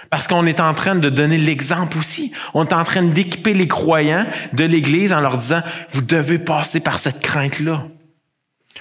[0.09, 2.31] Parce qu'on est en train de donner l'exemple aussi.
[2.53, 6.79] On est en train d'équiper les croyants de l'Église en leur disant, vous devez passer
[6.79, 7.85] par cette crainte-là.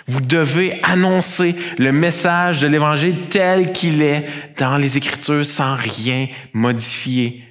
[0.06, 4.26] Vous devez annoncer le message de l'Évangile tel qu'il est
[4.58, 7.42] dans les Écritures sans rien modifier.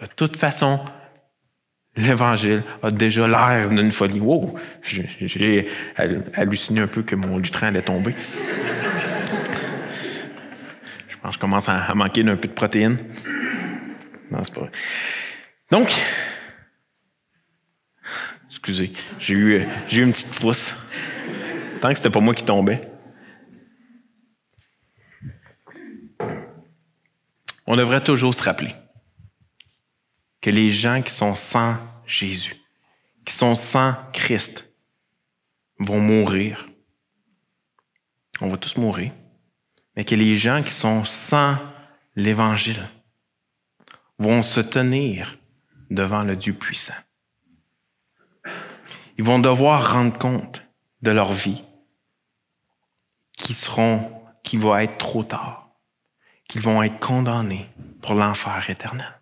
[0.00, 0.78] De toute façon,
[1.96, 4.20] l'Évangile a déjà l'air d'une folie.
[4.20, 4.54] Wow!
[4.82, 5.68] J'ai
[6.36, 8.14] halluciné un peu que mon lutrin allait tomber
[11.32, 12.98] je commence à, manquer d'un peu de protéines.
[14.30, 14.70] Non, c'est pas vrai.
[15.70, 15.94] Donc,
[18.48, 20.74] excusez, j'ai eu, j'ai eu une petite frousse.
[21.80, 22.90] Tant que c'était pas moi qui tombais.
[27.66, 28.74] On devrait toujours se rappeler
[30.40, 31.76] que les gens qui sont sans
[32.06, 32.56] Jésus,
[33.24, 34.72] qui sont sans Christ,
[35.78, 36.68] vont mourir.
[38.40, 39.12] On va tous mourir
[39.98, 41.58] mais que les gens qui sont sans
[42.14, 42.88] l'Évangile
[44.20, 45.36] vont se tenir
[45.90, 46.94] devant le Dieu puissant.
[49.18, 50.62] Ils vont devoir rendre compte
[51.02, 51.64] de leur vie,
[53.36, 55.68] qui seront, qui va être trop tard,
[56.48, 57.68] qu'ils vont être condamnés
[58.00, 59.20] pour l'enfer éternel.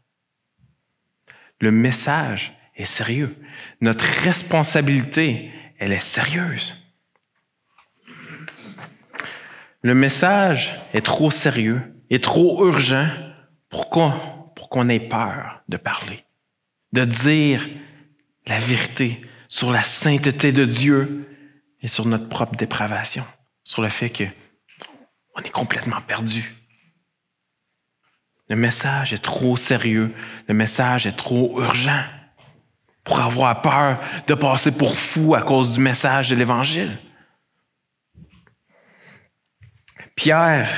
[1.58, 3.34] Le message est sérieux.
[3.80, 6.85] Notre responsabilité, elle est sérieuse.
[9.82, 13.08] Le message est trop sérieux, est trop urgent
[13.68, 16.24] pour qu'on ait peur de parler,
[16.92, 17.66] de dire
[18.46, 21.28] la vérité sur la sainteté de Dieu
[21.82, 23.24] et sur notre propre dépravation,
[23.64, 24.24] sur le fait que
[25.34, 26.54] on est complètement perdu.
[28.48, 30.14] Le message est trop sérieux,
[30.48, 32.02] le message est trop urgent
[33.04, 36.98] pour avoir peur de passer pour fou à cause du message de l'Évangile.
[40.16, 40.70] Pierre,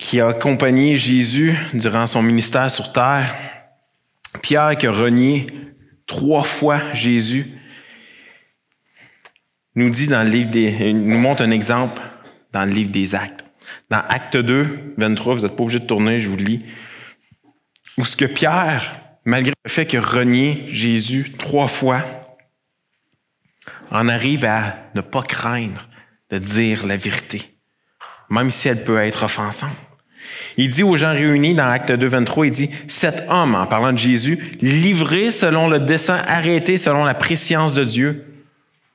[0.00, 3.32] qui a accompagné Jésus durant son ministère sur terre,
[4.42, 5.46] Pierre qui a renié
[6.08, 7.46] trois fois Jésus,
[9.76, 12.02] nous dit dans le livre des, nous montre un exemple
[12.52, 13.44] dans le livre des Actes.
[13.88, 16.66] Dans Acte 2, 23, vous n'êtes pas obligé de tourner, je vous le lis.
[17.98, 22.04] Où ce que Pierre, malgré le fait qu'il a renié Jésus trois fois,
[23.92, 25.88] en arrive à ne pas craindre
[26.30, 27.42] de dire la vérité,
[28.28, 29.76] même si elle peut être offensante.
[30.56, 33.92] Il dit aux gens réunis dans Acte 2, 23, il dit, cet homme, en parlant
[33.92, 38.24] de Jésus, livré selon le dessein arrêté selon la préscience de Dieu,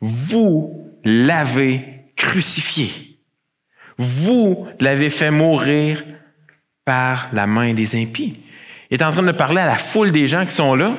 [0.01, 1.83] vous l'avez
[2.15, 3.17] crucifié.
[3.97, 6.03] Vous l'avez fait mourir
[6.83, 8.39] par la main des impies.
[8.91, 10.95] Il est en train de parler à la foule des gens qui sont là,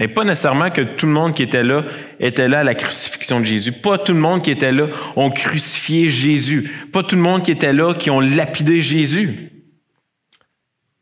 [0.00, 1.84] et pas nécessairement que tout le monde qui était là
[2.18, 3.70] était là à la crucifixion de Jésus.
[3.70, 6.70] Pas tout le monde qui était là ont crucifié Jésus.
[6.90, 9.50] Pas tout le monde qui était là qui ont lapidé Jésus.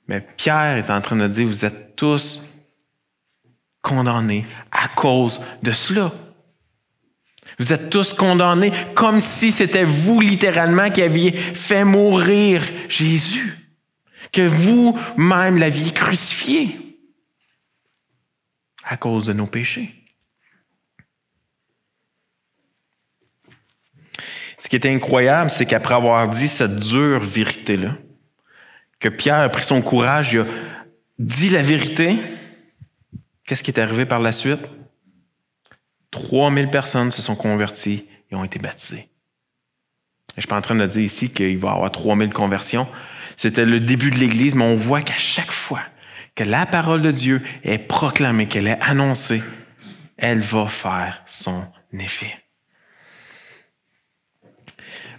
[0.09, 2.45] Mais Pierre est en train de dire, vous êtes tous
[3.83, 6.13] condamnés à cause de cela.
[7.61, 13.57] Vous êtes tous condamnés comme si c'était vous littéralement qui aviez fait mourir Jésus,
[14.33, 16.88] que vous-même l'aviez crucifié
[18.89, 19.95] à cause de nos péchés.
[24.57, 27.97] Ce qui est incroyable, c'est qu'après avoir dit cette dure vérité-là,
[28.99, 30.47] que Pierre a pris son courage, il a
[31.19, 32.17] dit la vérité,
[33.45, 34.61] qu'est-ce qui est arrivé par la suite?
[36.11, 39.11] 3000 personnes se sont converties et ont été baptisées.
[40.31, 42.89] Je ne suis pas en train de dire ici qu'il va y avoir 3000 conversions.
[43.37, 45.83] C'était le début de l'Église, mais on voit qu'à chaque fois
[46.39, 49.43] que la parole de Dieu est proclamée, qu'elle est annoncée,
[50.17, 51.65] elle va faire son
[51.99, 52.33] effet.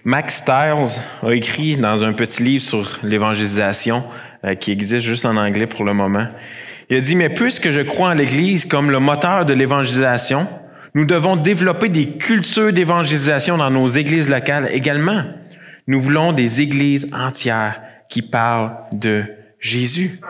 [0.05, 4.05] Max Stiles a écrit dans un petit livre sur l'évangélisation
[4.45, 6.25] euh, qui existe juste en anglais pour le moment.
[6.89, 10.47] Il a dit, mais puisque je crois en l'Église comme le moteur de l'évangélisation,
[10.93, 15.25] nous devons développer des cultures d'évangélisation dans nos églises locales également.
[15.85, 19.25] Nous voulons des églises entières qui parlent de
[19.59, 20.21] Jésus.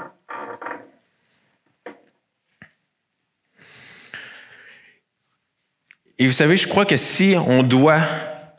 [6.20, 8.01] Et vous savez, je crois que si on doit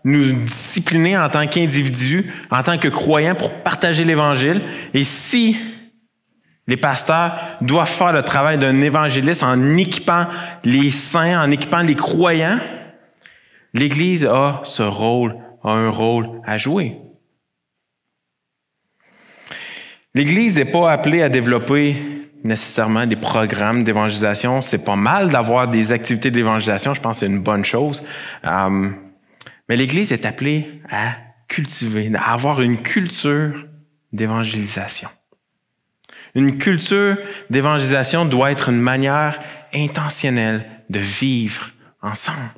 [0.02, 4.62] nous discipliner en tant qu'individu, en tant que croyants pour partager l'Évangile,
[4.94, 5.56] et si
[6.70, 10.28] Les pasteurs doivent faire le travail d'un évangéliste en équipant
[10.62, 12.60] les saints, en équipant les croyants.
[13.74, 15.34] L'Église a ce rôle,
[15.64, 16.96] a un rôle à jouer.
[20.14, 21.96] L'Église n'est pas appelée à développer
[22.44, 24.62] nécessairement des programmes d'évangélisation.
[24.62, 26.94] C'est pas mal d'avoir des activités d'évangélisation.
[26.94, 28.04] Je pense que c'est une bonne chose.
[28.44, 28.90] Euh,
[29.68, 31.16] mais l'Église est appelée à
[31.48, 33.66] cultiver, à avoir une culture
[34.12, 35.08] d'évangélisation.
[36.34, 37.16] Une culture
[37.50, 39.40] d'évangélisation doit être une manière
[39.74, 41.70] intentionnelle de vivre
[42.02, 42.50] ensemble.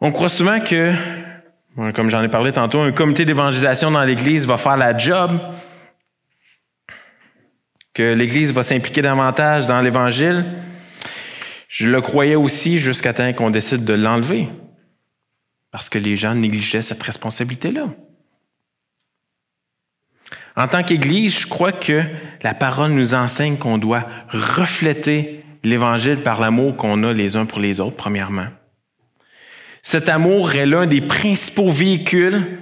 [0.00, 0.92] On croit souvent que,
[1.94, 5.38] comme j'en ai parlé tantôt, un comité d'évangélisation dans l'Église va faire la job,
[8.02, 10.44] l'Église va s'impliquer davantage dans l'Évangile.
[11.68, 14.48] Je le croyais aussi jusqu'à temps qu'on décide de l'enlever,
[15.70, 17.86] parce que les gens négligeaient cette responsabilité-là.
[20.56, 22.02] En tant qu'Église, je crois que
[22.42, 27.60] la parole nous enseigne qu'on doit refléter l'Évangile par l'amour qu'on a les uns pour
[27.60, 28.48] les autres, premièrement.
[29.82, 32.58] Cet amour est l'un des principaux véhicules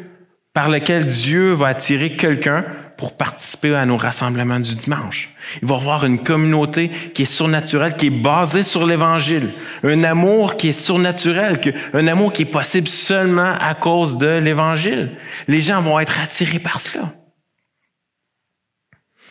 [0.53, 2.65] par lequel Dieu va attirer quelqu'un
[2.99, 5.31] pour participer à nos rassemblements du dimanche.
[5.63, 9.55] Il va y avoir une communauté qui est surnaturelle, qui est basée sur l'Évangile.
[9.85, 11.61] Un amour qui est surnaturel,
[11.95, 15.17] un amour qui est possible seulement à cause de l'Évangile.
[15.47, 17.15] Les gens vont être attirés par cela.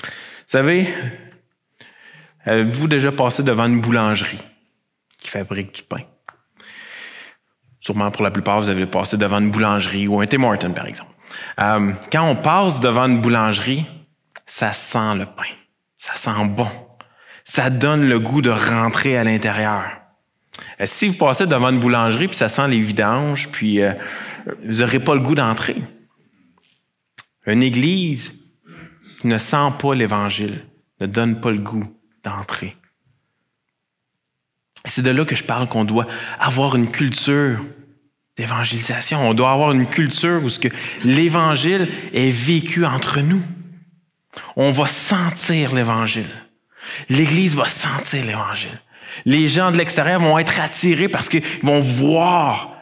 [0.01, 0.87] Vous savez,
[2.45, 4.41] avez-vous déjà passé devant une boulangerie
[5.19, 6.03] qui fabrique du pain?
[7.79, 10.87] Sûrement pour la plupart, vous avez passé devant une boulangerie ou un Tim Hortons, par
[10.87, 11.11] exemple.
[11.59, 13.85] Euh, quand on passe devant une boulangerie,
[14.45, 15.53] ça sent le pain.
[15.95, 16.69] Ça sent bon.
[17.43, 19.85] Ça donne le goût de rentrer à l'intérieur.
[20.79, 23.93] Euh, si vous passez devant une boulangerie puis ça sent les vidanges, puis euh,
[24.65, 25.81] vous n'aurez pas le goût d'entrer.
[27.45, 28.33] Une église
[29.19, 30.65] qui ne sent pas l'Évangile,
[30.99, 31.87] ne donne pas le goût
[32.23, 32.75] d'entrer.
[34.85, 36.07] C'est de là que je parle qu'on doit
[36.39, 37.59] avoir une culture
[38.37, 39.27] d'évangélisation.
[39.27, 40.49] On doit avoir une culture où
[41.03, 43.41] l'Évangile est vécu entre nous.
[44.55, 46.29] On va sentir l'Évangile.
[47.09, 48.79] L'Église va sentir l'Évangile.
[49.25, 52.75] Les gens de l'extérieur vont être attirés parce qu'ils vont voir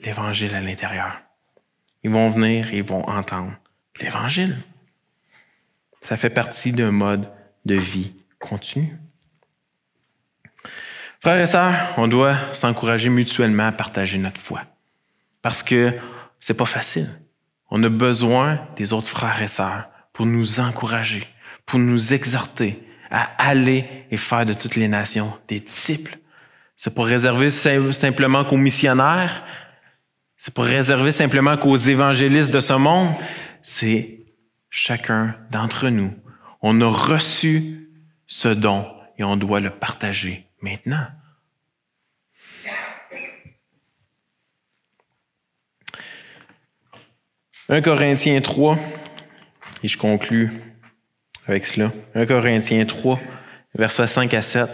[0.00, 1.20] l'Évangile à l'intérieur.
[2.04, 3.52] Ils vont venir et ils vont entendre
[4.00, 4.56] l'Évangile.
[6.00, 7.28] Ça fait partie d'un mode
[7.64, 8.96] de vie continu.
[11.20, 14.62] Frères et sœurs, on doit s'encourager mutuellement à partager notre foi.
[15.46, 15.94] Parce que
[16.40, 17.08] c'est pas facile.
[17.70, 21.24] On a besoin des autres frères et sœurs pour nous encourager,
[21.66, 22.82] pour nous exhorter
[23.12, 26.18] à aller et faire de toutes les nations des disciples.
[26.74, 29.44] C'est pas réservé simplement qu'aux missionnaires,
[30.36, 33.14] c'est pas réservé simplement qu'aux évangélistes de ce monde,
[33.62, 34.26] c'est
[34.68, 36.12] chacun d'entre nous.
[36.60, 37.88] On a reçu
[38.26, 38.84] ce don
[39.16, 41.06] et on doit le partager maintenant.
[47.68, 48.78] «1 Corinthiens 3,
[49.82, 50.52] et je conclus
[51.48, 51.92] avec cela.
[52.14, 53.18] 1 Corinthiens 3,
[53.74, 54.70] versets 5 à 7.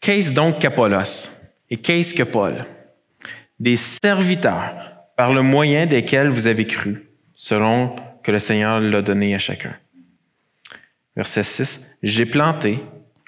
[0.00, 1.28] Qu'est-ce donc qu'Apollos
[1.70, 2.64] et qu'est-ce que Paul?
[3.60, 9.32] Des serviteurs par le moyen desquels vous avez cru, selon que le Seigneur l'a donné
[9.34, 9.76] à chacun.
[11.14, 11.96] Verset 6.
[12.02, 12.80] J'ai planté,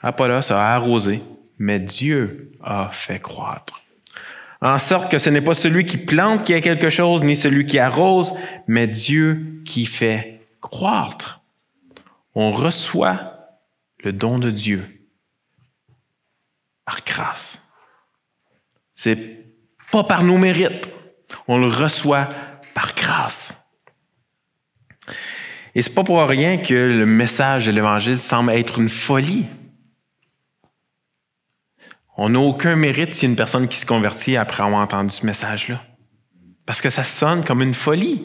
[0.02, 1.22] Apollos a arrosé,
[1.58, 3.81] mais Dieu a fait croître.
[4.62, 7.66] En sorte que ce n'est pas celui qui plante qui a quelque chose, ni celui
[7.66, 8.32] qui arrose,
[8.68, 11.40] mais Dieu qui fait croître.
[12.36, 13.58] On reçoit
[14.04, 14.86] le don de Dieu
[16.84, 17.68] par grâce.
[18.92, 19.44] C'est
[19.90, 20.88] pas par nos mérites.
[21.48, 22.28] On le reçoit
[22.72, 23.64] par grâce.
[25.74, 29.46] Et c'est pas pour rien que le message de l'Évangile semble être une folie.
[32.16, 35.82] On n'a aucun mérite si une personne qui se convertit après avoir entendu ce message-là.
[36.66, 38.22] Parce que ça sonne comme une folie.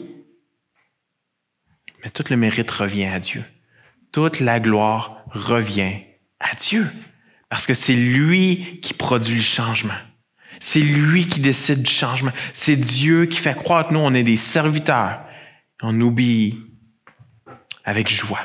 [2.04, 3.42] Mais tout le mérite revient à Dieu.
[4.12, 6.02] Toute la gloire revient
[6.38, 6.86] à Dieu.
[7.48, 9.98] Parce que c'est lui qui produit le changement.
[10.60, 12.32] C'est lui qui décide du changement.
[12.52, 15.20] C'est Dieu qui fait croire que nous, on est des serviteurs.
[15.82, 16.56] On obéit
[17.84, 18.40] avec joie.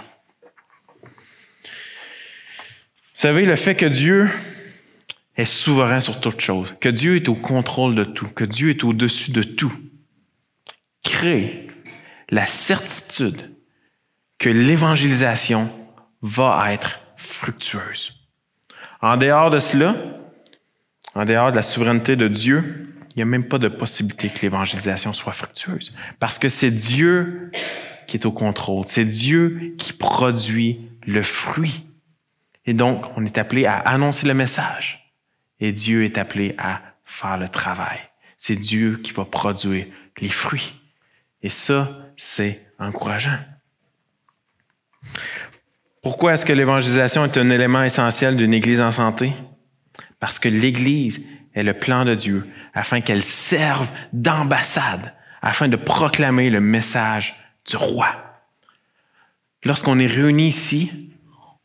[3.13, 4.29] Vous savez, le fait que Dieu
[5.35, 8.83] est souverain sur toute chose, que Dieu est au contrôle de tout, que Dieu est
[8.83, 9.73] au-dessus de tout,
[11.03, 11.67] crée
[12.29, 13.55] la certitude
[14.37, 15.71] que l'évangélisation
[16.21, 18.27] va être fructueuse.
[19.01, 19.95] En dehors de cela,
[21.15, 24.41] en dehors de la souveraineté de Dieu, il n'y a même pas de possibilité que
[24.41, 27.51] l'évangélisation soit fructueuse, parce que c'est Dieu
[28.07, 28.83] qui est au contrôle.
[28.87, 31.85] C'est Dieu qui produit le fruit.
[32.65, 35.02] Et donc, on est appelé à annoncer le message.
[35.63, 37.97] Et Dieu est appelé à faire le travail.
[38.37, 39.85] C'est Dieu qui va produire
[40.19, 40.73] les fruits.
[41.41, 43.39] Et ça, c'est encourageant.
[46.01, 49.31] Pourquoi est-ce que l'évangélisation est un élément essentiel d'une Église en santé?
[50.19, 56.49] Parce que l'Église est le plan de Dieu afin qu'elle serve d'ambassade, afin de proclamer
[56.49, 57.35] le message
[57.65, 58.09] du roi.
[59.63, 61.13] Lorsqu'on est réunis ici,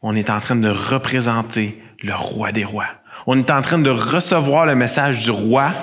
[0.02, 2.86] on est en train de représenter le roi des rois.
[3.30, 5.74] On est en train de recevoir le message du roi.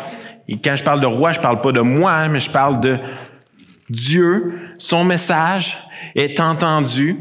[0.47, 2.97] Et quand je parle de roi, je parle pas de moi, mais je parle de
[3.87, 4.73] Dieu.
[4.79, 5.77] Son message
[6.15, 7.19] est entendu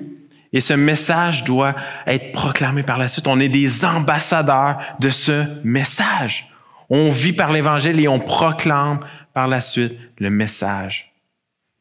[0.55, 1.75] et ce message doit
[2.07, 3.27] être proclamé par la suite.
[3.27, 6.51] On est des ambassadeurs de ce message.
[6.89, 9.01] On vit par l'Évangile et on proclame
[9.35, 11.13] par la suite le message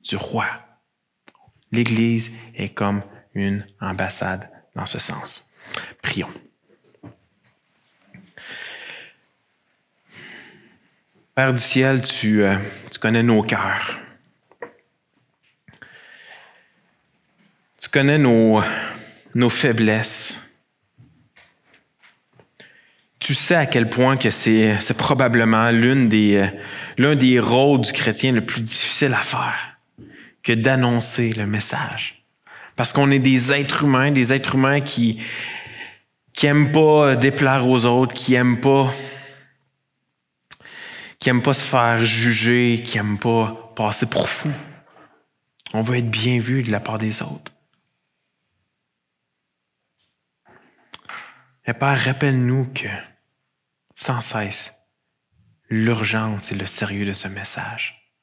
[0.03, 0.47] du roi.
[1.71, 3.03] L'Église est comme
[3.35, 5.49] une ambassade dans ce sens.
[6.01, 6.27] Prions.
[11.35, 12.57] Père du ciel, tu, euh,
[12.91, 13.97] tu connais nos cœurs.
[17.81, 18.61] Tu connais nos,
[19.49, 20.39] faiblesses.
[23.17, 26.47] Tu sais à quel point que c'est, probablement l'une des, euh,
[26.99, 29.79] l'un des rôles du chrétien le plus difficile à faire
[30.43, 32.23] que d'annoncer le message.
[32.75, 35.19] Parce qu'on est des êtres humains, des êtres humains qui
[36.33, 38.91] qui pas déplaire aux autres, qui aiment pas
[41.23, 44.51] qui aiment pas se faire juger, qui aiment pas passer pour fou.
[45.73, 47.53] On veut être bien vu de la part des autres.
[51.65, 52.89] Et Père, rappelle-nous que
[53.95, 54.73] sans cesse,
[55.69, 58.13] l'urgence et le sérieux de ce message.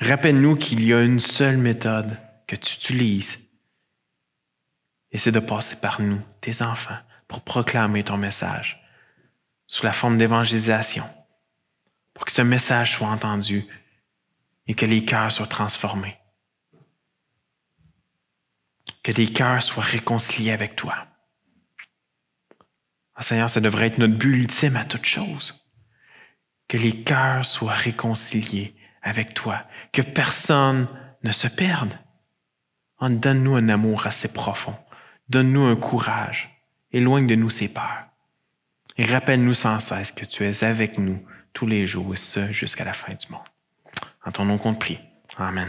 [0.00, 3.48] Rappelle-nous qu'il y a une seule méthode que tu utilises.
[5.12, 6.98] Et c'est de passer par nous, tes enfants,
[7.28, 8.82] pour proclamer ton message
[9.68, 11.04] sous la forme d'évangélisation,
[12.22, 13.64] pour que ce message soit entendu
[14.68, 16.16] et que les cœurs soient transformés.
[19.02, 21.08] Que les cœurs soient réconciliés avec toi.
[23.16, 25.68] Ah, Seigneur, ça devrait être notre but ultime à toute chose.
[26.68, 29.64] Que les cœurs soient réconciliés avec toi.
[29.92, 30.86] Que personne
[31.24, 31.98] ne se perde.
[33.00, 34.76] Donne-nous un amour assez profond.
[35.28, 36.64] Donne-nous un courage.
[36.92, 38.06] Éloigne de nous ces peurs.
[38.96, 41.20] Et rappelle-nous sans cesse que tu es avec nous
[41.52, 43.40] tous les jours, et ce, jusqu'à la fin du monde.
[44.24, 44.98] En ton nom prie.
[45.38, 45.68] Amen.